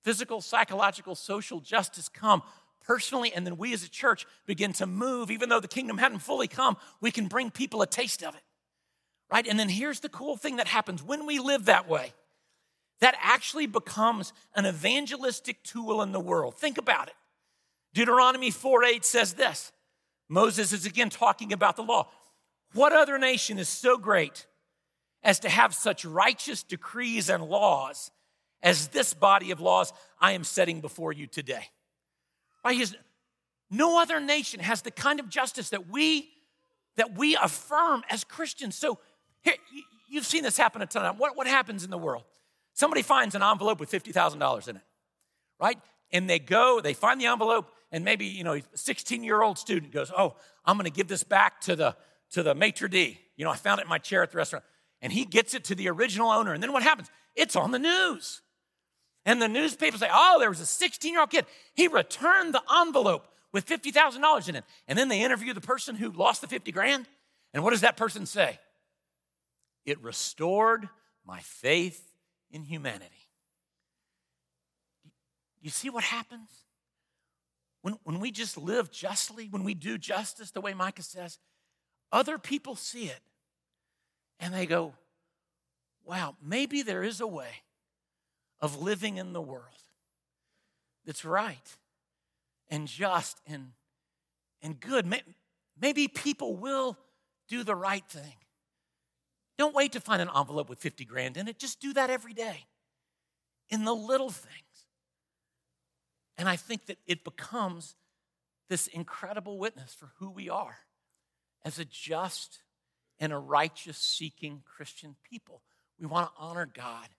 physical, 0.04 0.42
psychological, 0.42 1.14
social 1.14 1.60
justice 1.60 2.10
come 2.10 2.42
personally, 2.82 3.32
and 3.34 3.46
then 3.46 3.58
we 3.58 3.74
as 3.74 3.84
a 3.84 3.90
church 3.90 4.26
begin 4.46 4.74
to 4.74 4.88
move. 4.88 5.30
Even 5.30 5.50
though 5.50 5.60
the 5.60 5.68
kingdom 5.68 5.98
hadn't 5.98 6.20
fully 6.20 6.48
come, 6.48 6.78
we 7.02 7.12
can 7.12 7.28
bring 7.28 7.52
people 7.52 7.82
a 7.82 7.88
taste 7.88 8.24
of 8.24 8.34
it. 8.36 8.42
Right? 9.32 9.48
And 9.48 9.60
then 9.60 9.70
here's 9.70 10.00
the 10.00 10.10
cool 10.10 10.38
thing 10.38 10.56
that 10.56 10.68
happens 10.68 11.04
when 11.04 11.28
we 11.28 11.38
live 11.40 11.66
that 11.66 11.88
way 11.88 12.14
that 13.02 13.16
actually 13.22 13.66
becomes 13.66 14.34
an 14.56 14.66
evangelistic 14.66 15.64
tool 15.64 16.02
in 16.02 16.12
the 16.12 16.20
world. 16.20 16.56
Think 16.56 16.78
about 16.78 17.08
it. 17.08 17.14
Deuteronomy 17.94 18.52
4 18.52 18.84
8 18.84 19.06
says 19.06 19.34
this 19.34 19.72
Moses 20.28 20.74
is 20.74 20.86
again 20.86 21.10
talking 21.10 21.54
about 21.54 21.76
the 21.76 21.84
law. 21.84 22.10
What 22.74 22.94
other 22.94 23.18
nation 23.18 23.58
is 23.58 23.68
so 23.68 23.98
great 23.98 24.46
as 25.24 25.40
to 25.40 25.50
have 25.50 25.74
such 25.74 26.06
righteous 26.06 26.62
decrees 26.64 27.30
and 27.30 27.44
laws 27.44 28.12
as 28.62 28.90
this 28.90 29.14
body 29.14 29.52
of 29.52 29.60
laws 29.60 29.92
I 30.22 30.34
am 30.34 30.44
setting 30.44 30.82
before 30.82 31.12
you 31.12 31.26
today? 31.26 31.68
Right? 32.64 32.94
no 33.72 34.02
other 34.02 34.20
nation 34.20 34.60
has 34.60 34.82
the 34.82 34.92
kind 34.92 35.20
of 35.20 35.30
justice 35.30 35.70
that 35.70 35.90
we 35.90 36.30
that 36.96 37.18
we 37.18 37.36
affirm 37.38 38.04
as 38.10 38.24
Christians. 38.26 38.76
So 38.76 39.00
here, 39.42 39.54
you've 40.10 40.26
seen 40.26 40.44
this 40.44 40.58
happen 40.58 40.82
a 40.82 40.86
ton. 40.86 41.18
What, 41.18 41.38
what 41.38 41.48
happens 41.48 41.86
in 41.86 41.92
the 41.92 41.98
world? 41.98 42.24
Somebody 42.80 43.02
finds 43.02 43.36
an 43.36 43.44
envelope 43.44 43.82
with 43.82 43.92
$50,000 43.92 44.68
in 44.70 44.78
it, 44.78 44.82
right? 45.60 45.78
And 46.14 46.30
they 46.30 46.40
go, 46.40 46.80
they 46.80 46.94
find 46.94 47.20
the 47.20 47.26
envelope, 47.26 47.74
and 47.92 48.06
maybe, 48.06 48.26
you 48.26 48.46
know, 48.46 48.54
a 48.54 48.64
16 48.74 49.22
year 49.22 49.42
old 49.42 49.58
student 49.58 49.92
goes, 49.92 50.10
Oh, 50.18 50.38
I'm 50.64 50.78
gonna 50.78 50.90
give 50.90 51.10
this 51.10 51.26
back 51.26 51.60
to 51.64 51.76
the, 51.76 51.98
to 52.32 52.42
the 52.42 52.56
maitre 52.56 52.88
d'. 52.88 53.20
You 53.36 53.44
know, 53.44 53.52
I 53.52 53.58
found 53.58 53.82
it 53.82 53.84
in 53.84 53.90
my 53.90 53.98
chair 53.98 54.24
at 54.24 54.32
the 54.32 54.38
restaurant. 54.38 54.64
And 55.02 55.12
he 55.12 55.26
gets 55.26 55.54
it 55.54 55.66
to 55.66 55.76
the 55.76 55.90
original 55.90 56.30
owner. 56.30 56.54
And 56.54 56.64
then 56.64 56.72
what 56.72 56.82
happens? 56.82 57.10
It's 57.36 57.58
on 57.58 57.72
the 57.72 57.80
news. 57.80 58.42
And 59.26 59.42
the 59.42 59.50
newspapers 59.50 60.00
say, 60.00 60.10
Oh, 60.10 60.38
there 60.40 60.48
was 60.48 60.62
a 60.62 60.66
16 60.66 61.12
year 61.12 61.20
old 61.20 61.32
kid. 61.32 61.48
He 61.74 61.90
returned 61.90 62.54
the 62.54 62.64
envelope 62.80 63.28
with 63.52 63.66
$50,000 63.66 64.48
in 64.48 64.56
it. 64.56 64.64
And 64.88 64.98
then 64.98 65.10
they 65.10 65.22
interview 65.22 65.54
the 65.54 65.60
person 65.60 65.96
who 65.96 66.14
lost 66.14 66.40
the 66.40 66.48
50 66.48 66.72
grand. 66.72 67.08
And 67.54 67.62
what 67.62 67.72
does 67.72 67.82
that 67.82 67.98
person 67.98 68.26
say? 68.26 68.58
It 69.86 70.02
restored 70.02 70.88
my 71.26 71.42
faith 71.42 72.09
in 72.52 72.64
humanity. 72.64 73.28
You 75.62 75.70
see 75.70 75.90
what 75.90 76.04
happens? 76.04 76.50
When, 77.82 77.96
when 78.04 78.20
we 78.20 78.32
just 78.32 78.58
live 78.58 78.92
justly, 78.92 79.48
when 79.50 79.64
we 79.64 79.74
do 79.74 79.98
justice 79.98 80.52
the 80.52 80.62
way 80.62 80.74
Micah 80.74 81.04
says, 81.04 81.40
other 82.12 82.38
people 82.38 82.76
see 82.76 83.06
it 83.06 83.22
and 84.40 84.54
they 84.54 84.66
go, 84.66 84.94
wow, 86.06 86.36
maybe 86.42 86.82
there 86.82 87.04
is 87.04 87.22
a 87.22 87.28
way 87.28 87.64
of 88.60 88.82
living 88.82 89.18
in 89.18 89.34
the 89.34 89.42
world 89.42 89.64
that's 91.06 91.24
right 91.24 91.78
and 92.70 92.88
just 92.88 93.40
and, 93.48 93.72
and 94.62 94.80
good. 94.80 95.06
Maybe 95.80 96.08
people 96.08 96.56
will 96.56 96.98
do 97.48 97.64
the 97.64 97.76
right 97.76 98.06
thing. 98.10 98.34
Don't 99.60 99.76
wait 99.76 99.92
to 99.92 100.00
find 100.00 100.22
an 100.22 100.30
envelope 100.34 100.70
with 100.70 100.80
50 100.80 101.04
grand 101.04 101.36
in 101.36 101.50
it. 101.50 101.60
Just 101.60 101.82
do 101.82 101.92
that 101.92 102.10
every 102.10 102.34
day 102.34 102.66
in 103.68 103.84
the 103.84 103.94
little 103.94 104.30
things. 104.30 104.56
And 106.38 106.48
I 106.48 106.56
think 106.56 106.86
that 106.86 106.98
it 107.06 107.26
becomes 107.26 107.98
this 108.70 108.88
incredible 108.88 109.60
witness 109.60 109.94
for 109.94 110.12
who 110.20 110.30
we 110.30 110.50
are 110.50 110.78
as 111.66 111.78
a 111.78 111.84
just 111.84 112.60
and 113.20 113.34
a 113.34 113.38
righteous 113.38 113.98
seeking 113.98 114.64
Christian 114.64 115.18
people. 115.30 115.62
We 116.00 116.06
want 116.06 116.28
to 116.28 116.42
honor 116.42 116.66
God 116.66 117.10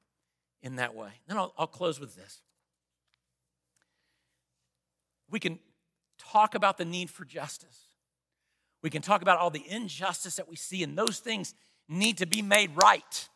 in 0.63 0.77
that 0.77 0.95
way. 0.95 1.11
Then 1.29 1.37
I'll, 1.37 1.53
I'll 1.59 1.67
close 1.67 2.01
with 2.01 2.17
this. 2.17 2.41
We 5.29 5.41
can 5.41 5.59
talk 6.19 6.55
about 6.55 6.79
the 6.79 6.87
need 6.87 7.11
for 7.11 7.27
justice. 7.27 7.83
We 8.83 8.89
can 8.89 9.03
talk 9.03 9.21
about 9.21 9.37
all 9.37 9.51
the 9.51 9.69
injustice 9.69 10.37
that 10.37 10.49
we 10.49 10.57
see, 10.57 10.83
and 10.83 10.97
those 10.97 11.19
things 11.19 11.55
need 11.91 12.19
to 12.19 12.27
be 12.27 12.41
made 12.41 12.71
right. 12.77 13.29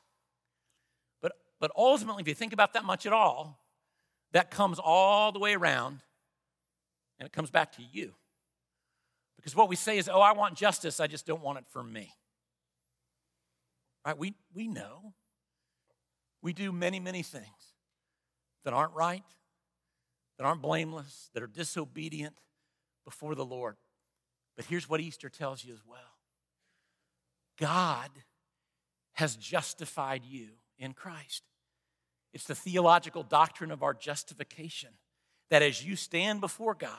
But, 1.20 1.32
but 1.60 1.70
ultimately, 1.76 2.22
if 2.22 2.28
you 2.28 2.34
think 2.34 2.52
about 2.52 2.72
that 2.74 2.84
much 2.84 3.04
at 3.04 3.12
all, 3.12 3.58
that 4.32 4.50
comes 4.50 4.78
all 4.78 5.32
the 5.32 5.38
way 5.38 5.54
around 5.54 6.00
and 7.18 7.26
it 7.26 7.32
comes 7.32 7.50
back 7.50 7.72
to 7.72 7.82
you. 7.92 8.14
Because 9.36 9.54
what 9.54 9.68
we 9.68 9.76
say 9.76 9.98
is, 9.98 10.08
oh, 10.08 10.20
I 10.20 10.32
want 10.32 10.56
justice, 10.56 11.00
I 11.00 11.06
just 11.06 11.26
don't 11.26 11.42
want 11.42 11.58
it 11.58 11.64
for 11.68 11.82
me. 11.82 12.10
Right? 14.06 14.16
We, 14.16 14.34
we 14.54 14.68
know. 14.68 15.14
We 16.42 16.52
do 16.52 16.72
many, 16.72 17.00
many 17.00 17.22
things 17.22 17.46
that 18.64 18.74
aren't 18.74 18.92
right, 18.92 19.24
that 20.38 20.44
aren't 20.44 20.62
blameless, 20.62 21.30
that 21.34 21.42
are 21.42 21.46
disobedient 21.46 22.36
before 23.04 23.34
the 23.34 23.44
Lord. 23.44 23.76
But 24.56 24.66
here's 24.66 24.88
what 24.88 25.00
Easter 25.00 25.28
tells 25.28 25.64
you 25.64 25.72
as 25.72 25.80
well 25.86 26.00
God 27.58 28.10
has 29.14 29.36
justified 29.36 30.22
you 30.24 30.48
in 30.78 30.92
Christ. 30.92 31.42
It's 32.32 32.44
the 32.44 32.54
theological 32.54 33.22
doctrine 33.22 33.70
of 33.70 33.82
our 33.82 33.94
justification 33.94 34.90
that 35.50 35.62
as 35.62 35.84
you 35.84 35.96
stand 35.96 36.40
before 36.40 36.74
God, 36.74 36.98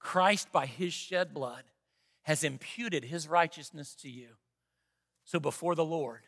Christ, 0.00 0.50
by 0.52 0.66
his 0.66 0.92
shed 0.92 1.32
blood, 1.32 1.62
has 2.22 2.42
imputed 2.42 3.04
his 3.04 3.28
righteousness 3.28 3.94
to 3.96 4.10
you. 4.10 4.28
So 5.24 5.38
before 5.38 5.74
the 5.74 5.84
Lord, 5.84 6.22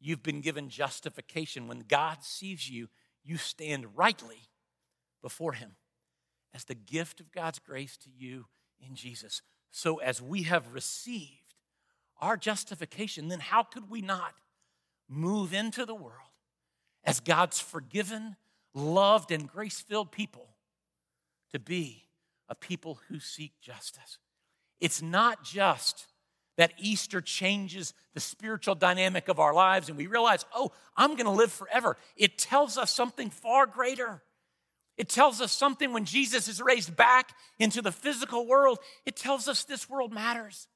you've 0.00 0.22
been 0.22 0.40
given 0.40 0.68
justification. 0.68 1.66
When 1.66 1.80
God 1.80 2.18
sees 2.22 2.68
you, 2.68 2.88
you 3.24 3.36
stand 3.36 3.96
rightly 3.96 4.50
before 5.22 5.52
him 5.52 5.72
as 6.54 6.64
the 6.64 6.74
gift 6.74 7.20
of 7.20 7.32
God's 7.32 7.58
grace 7.58 7.96
to 7.98 8.10
you 8.10 8.46
in 8.80 8.94
Jesus. 8.94 9.42
So 9.70 9.96
as 9.96 10.20
we 10.20 10.42
have 10.44 10.74
received 10.74 11.49
our 12.20 12.36
justification, 12.36 13.28
then 13.28 13.40
how 13.40 13.62
could 13.62 13.90
we 13.90 14.00
not 14.00 14.34
move 15.08 15.52
into 15.52 15.84
the 15.84 15.94
world 15.94 16.14
as 17.04 17.20
God's 17.20 17.60
forgiven, 17.60 18.36
loved, 18.74 19.30
and 19.30 19.48
grace 19.48 19.80
filled 19.80 20.12
people 20.12 20.48
to 21.52 21.58
be 21.58 22.04
a 22.48 22.54
people 22.54 23.00
who 23.08 23.18
seek 23.18 23.52
justice? 23.60 24.18
It's 24.80 25.02
not 25.02 25.44
just 25.44 26.06
that 26.56 26.72
Easter 26.78 27.20
changes 27.20 27.94
the 28.12 28.20
spiritual 28.20 28.74
dynamic 28.74 29.28
of 29.28 29.38
our 29.38 29.54
lives 29.54 29.88
and 29.88 29.96
we 29.96 30.06
realize, 30.06 30.44
oh, 30.54 30.72
I'm 30.96 31.12
going 31.12 31.24
to 31.24 31.30
live 31.30 31.52
forever. 31.52 31.96
It 32.16 32.38
tells 32.38 32.76
us 32.76 32.92
something 32.92 33.30
far 33.30 33.66
greater. 33.66 34.22
It 34.98 35.08
tells 35.08 35.40
us 35.40 35.52
something 35.52 35.94
when 35.94 36.04
Jesus 36.04 36.48
is 36.48 36.60
raised 36.60 36.94
back 36.94 37.34
into 37.58 37.80
the 37.80 37.92
physical 37.92 38.46
world. 38.46 38.78
It 39.06 39.16
tells 39.16 39.48
us 39.48 39.64
this 39.64 39.88
world 39.88 40.12
matters. 40.12 40.68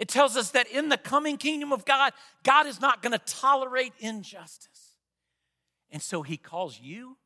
It 0.00 0.08
tells 0.08 0.34
us 0.34 0.52
that 0.52 0.66
in 0.66 0.88
the 0.88 0.96
coming 0.96 1.36
kingdom 1.36 1.74
of 1.74 1.84
God, 1.84 2.14
God 2.42 2.66
is 2.66 2.80
not 2.80 3.02
going 3.02 3.12
to 3.12 3.18
tolerate 3.18 3.92
injustice. 3.98 4.94
And 5.90 6.00
so 6.00 6.22
he 6.22 6.38
calls 6.38 6.80
you 6.80 7.18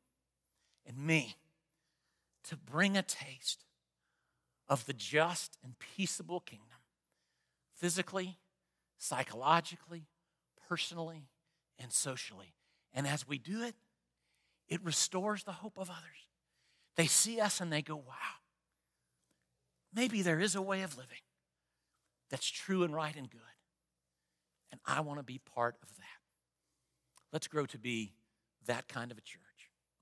and 0.85 0.99
me 0.99 1.37
to 2.49 2.57
bring 2.57 2.97
a 2.97 3.03
taste 3.03 3.64
of 4.68 4.87
the 4.87 4.93
just 4.93 5.57
and 5.62 5.75
peaceable 5.79 6.41
kingdom, 6.41 6.66
physically, 7.77 8.39
psychologically, 8.99 10.09
personally, 10.68 11.29
and 11.79 11.93
socially. 11.93 12.55
And 12.93 13.07
as 13.07 13.29
we 13.29 13.39
do 13.39 13.62
it, 13.62 13.77
it 14.68 14.83
restores 14.83 15.45
the 15.45 15.53
hope 15.53 15.79
of 15.79 15.91
others. 15.91 16.29
They 16.97 17.07
see 17.07 17.41
us 17.41 17.61
and 17.61 17.72
they 17.72 17.83
go, 17.83 17.97
wow, 17.97 18.41
maybe 19.95 20.22
there 20.22 20.41
is 20.41 20.57
a 20.57 20.62
way 20.62 20.83
of 20.83 20.97
living 20.97 21.18
that's 22.31 22.49
true 22.49 22.83
and 22.83 22.95
right 22.95 23.14
and 23.14 23.31
good. 23.31 23.41
And 24.72 24.81
I 24.87 25.01
want 25.01 25.18
to 25.20 25.25
be 25.25 25.39
part 25.39 25.77
of 25.83 25.89
that. 25.97 26.05
Let's 27.33 27.47
grow 27.47 27.66
to 27.66 27.79
be 27.79 28.12
that 28.66 28.89
kind 28.89 29.11
of 29.11 29.18
a 29.18 29.20
church 29.20 29.41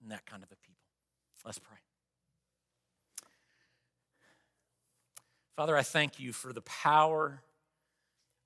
and 0.01 0.11
that 0.11 0.25
kind 0.27 0.43
of 0.43 0.51
a 0.51 0.57
people. 0.57 0.81
Let's 1.45 1.59
pray. 1.59 1.79
Father, 5.57 5.77
I 5.77 5.83
thank 5.83 6.21
you 6.21 6.33
for 6.33 6.53
the 6.53 6.63
power 6.63 7.43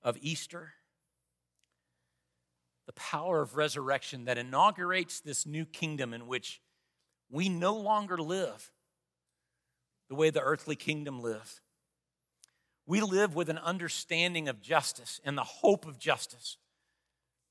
of 0.03 0.17
Easter. 0.21 0.73
the 2.87 2.93
power 2.93 3.41
of 3.41 3.57
resurrection 3.57 4.25
that 4.25 4.37
inaugurates 4.37 5.19
this 5.19 5.45
new 5.45 5.65
kingdom 5.65 6.13
in 6.13 6.25
which 6.25 6.61
we 7.29 7.49
no 7.49 7.75
longer 7.75 8.17
live 8.17 8.71
the 10.07 10.15
way 10.15 10.29
the 10.29 10.41
earthly 10.41 10.75
kingdom 10.75 11.21
lived. 11.21 11.59
We 12.87 13.01
live 13.01 13.35
with 13.35 13.49
an 13.49 13.57
understanding 13.57 14.47
of 14.47 14.61
justice 14.61 15.19
and 15.25 15.37
the 15.37 15.43
hope 15.43 15.85
of 15.85 15.99
justice 15.99 16.57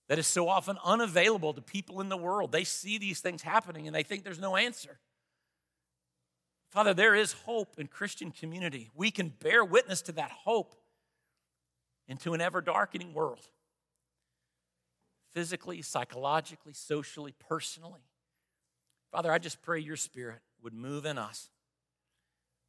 that 0.09 0.19
is 0.19 0.27
so 0.27 0.49
often 0.49 0.79
unavailable 0.83 1.53
to 1.53 1.61
people 1.61 2.01
in 2.01 2.09
the 2.09 2.17
world. 2.17 2.53
They 2.53 2.65
see 2.65 2.97
these 2.97 3.21
things 3.21 3.43
happening 3.43 3.87
and 3.87 3.95
they 3.95 4.03
think 4.03 4.25
there's 4.25 4.41
no 4.41 4.57
answer. 4.57 4.99
Father, 6.71 6.95
there 6.95 7.15
is 7.15 7.33
hope 7.33 7.79
in 7.79 7.87
Christian 7.87 8.31
community. 8.31 8.91
We 8.95 9.11
can 9.11 9.29
bear 9.29 9.65
witness 9.65 10.03
to 10.03 10.13
that 10.13 10.31
hope 10.31 10.75
into 12.09 12.33
an 12.33 12.41
ever 12.41 12.61
darkening 12.61 13.13
world. 13.13 13.47
Physically, 15.33 15.83
psychologically, 15.83 16.73
socially, 16.73 17.35
personally. 17.49 18.01
Father, 19.13 19.31
I 19.31 19.39
just 19.39 19.61
pray 19.61 19.81
your 19.81 19.97
spirit 19.97 20.41
would 20.63 20.73
move 20.73 21.05
in 21.05 21.19
us. 21.19 21.51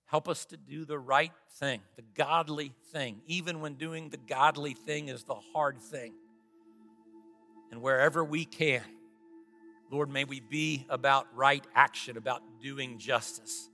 Help 0.07 0.29
us 0.29 0.45
to 0.45 0.57
do 0.57 0.85
the 0.85 0.97
right 0.97 1.33
thing, 1.55 1.81
the 1.97 2.03
godly 2.15 2.73
thing, 2.93 3.21
even 3.27 3.59
when 3.59 3.75
doing 3.75 4.09
the 4.09 4.17
godly 4.17 4.73
thing 4.73 5.09
is 5.09 5.23
the 5.23 5.35
hard 5.53 5.79
thing. 5.81 6.13
And 7.71 7.81
wherever 7.81 8.23
we 8.23 8.45
can, 8.45 8.83
Lord, 9.91 10.09
may 10.09 10.23
we 10.23 10.39
be 10.39 10.85
about 10.89 11.27
right 11.35 11.65
action, 11.75 12.15
about 12.17 12.41
doing 12.61 12.97
justice, 12.97 13.69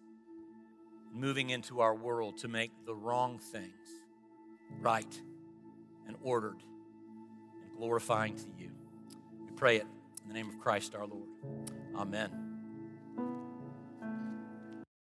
moving 1.14 1.52
into 1.52 1.82
our 1.82 1.94
world 1.94 2.40
to 2.40 2.48
make 2.48 2.72
the 2.86 2.96
wrong 2.96 3.38
things 3.38 3.72
right 4.80 5.22
and 6.08 6.16
ordered 6.24 6.58
and 7.62 7.78
glorifying 7.78 8.36
to 8.36 8.46
you. 8.58 8.72
We 9.46 9.52
pray 9.56 9.78
it 9.78 9.88
in 10.24 10.28
the 10.28 10.34
name 10.34 10.50
of 10.50 10.60
Christ 10.60 10.96
our 10.96 11.06
Lord. 11.06 11.30
Amen. 11.96 12.43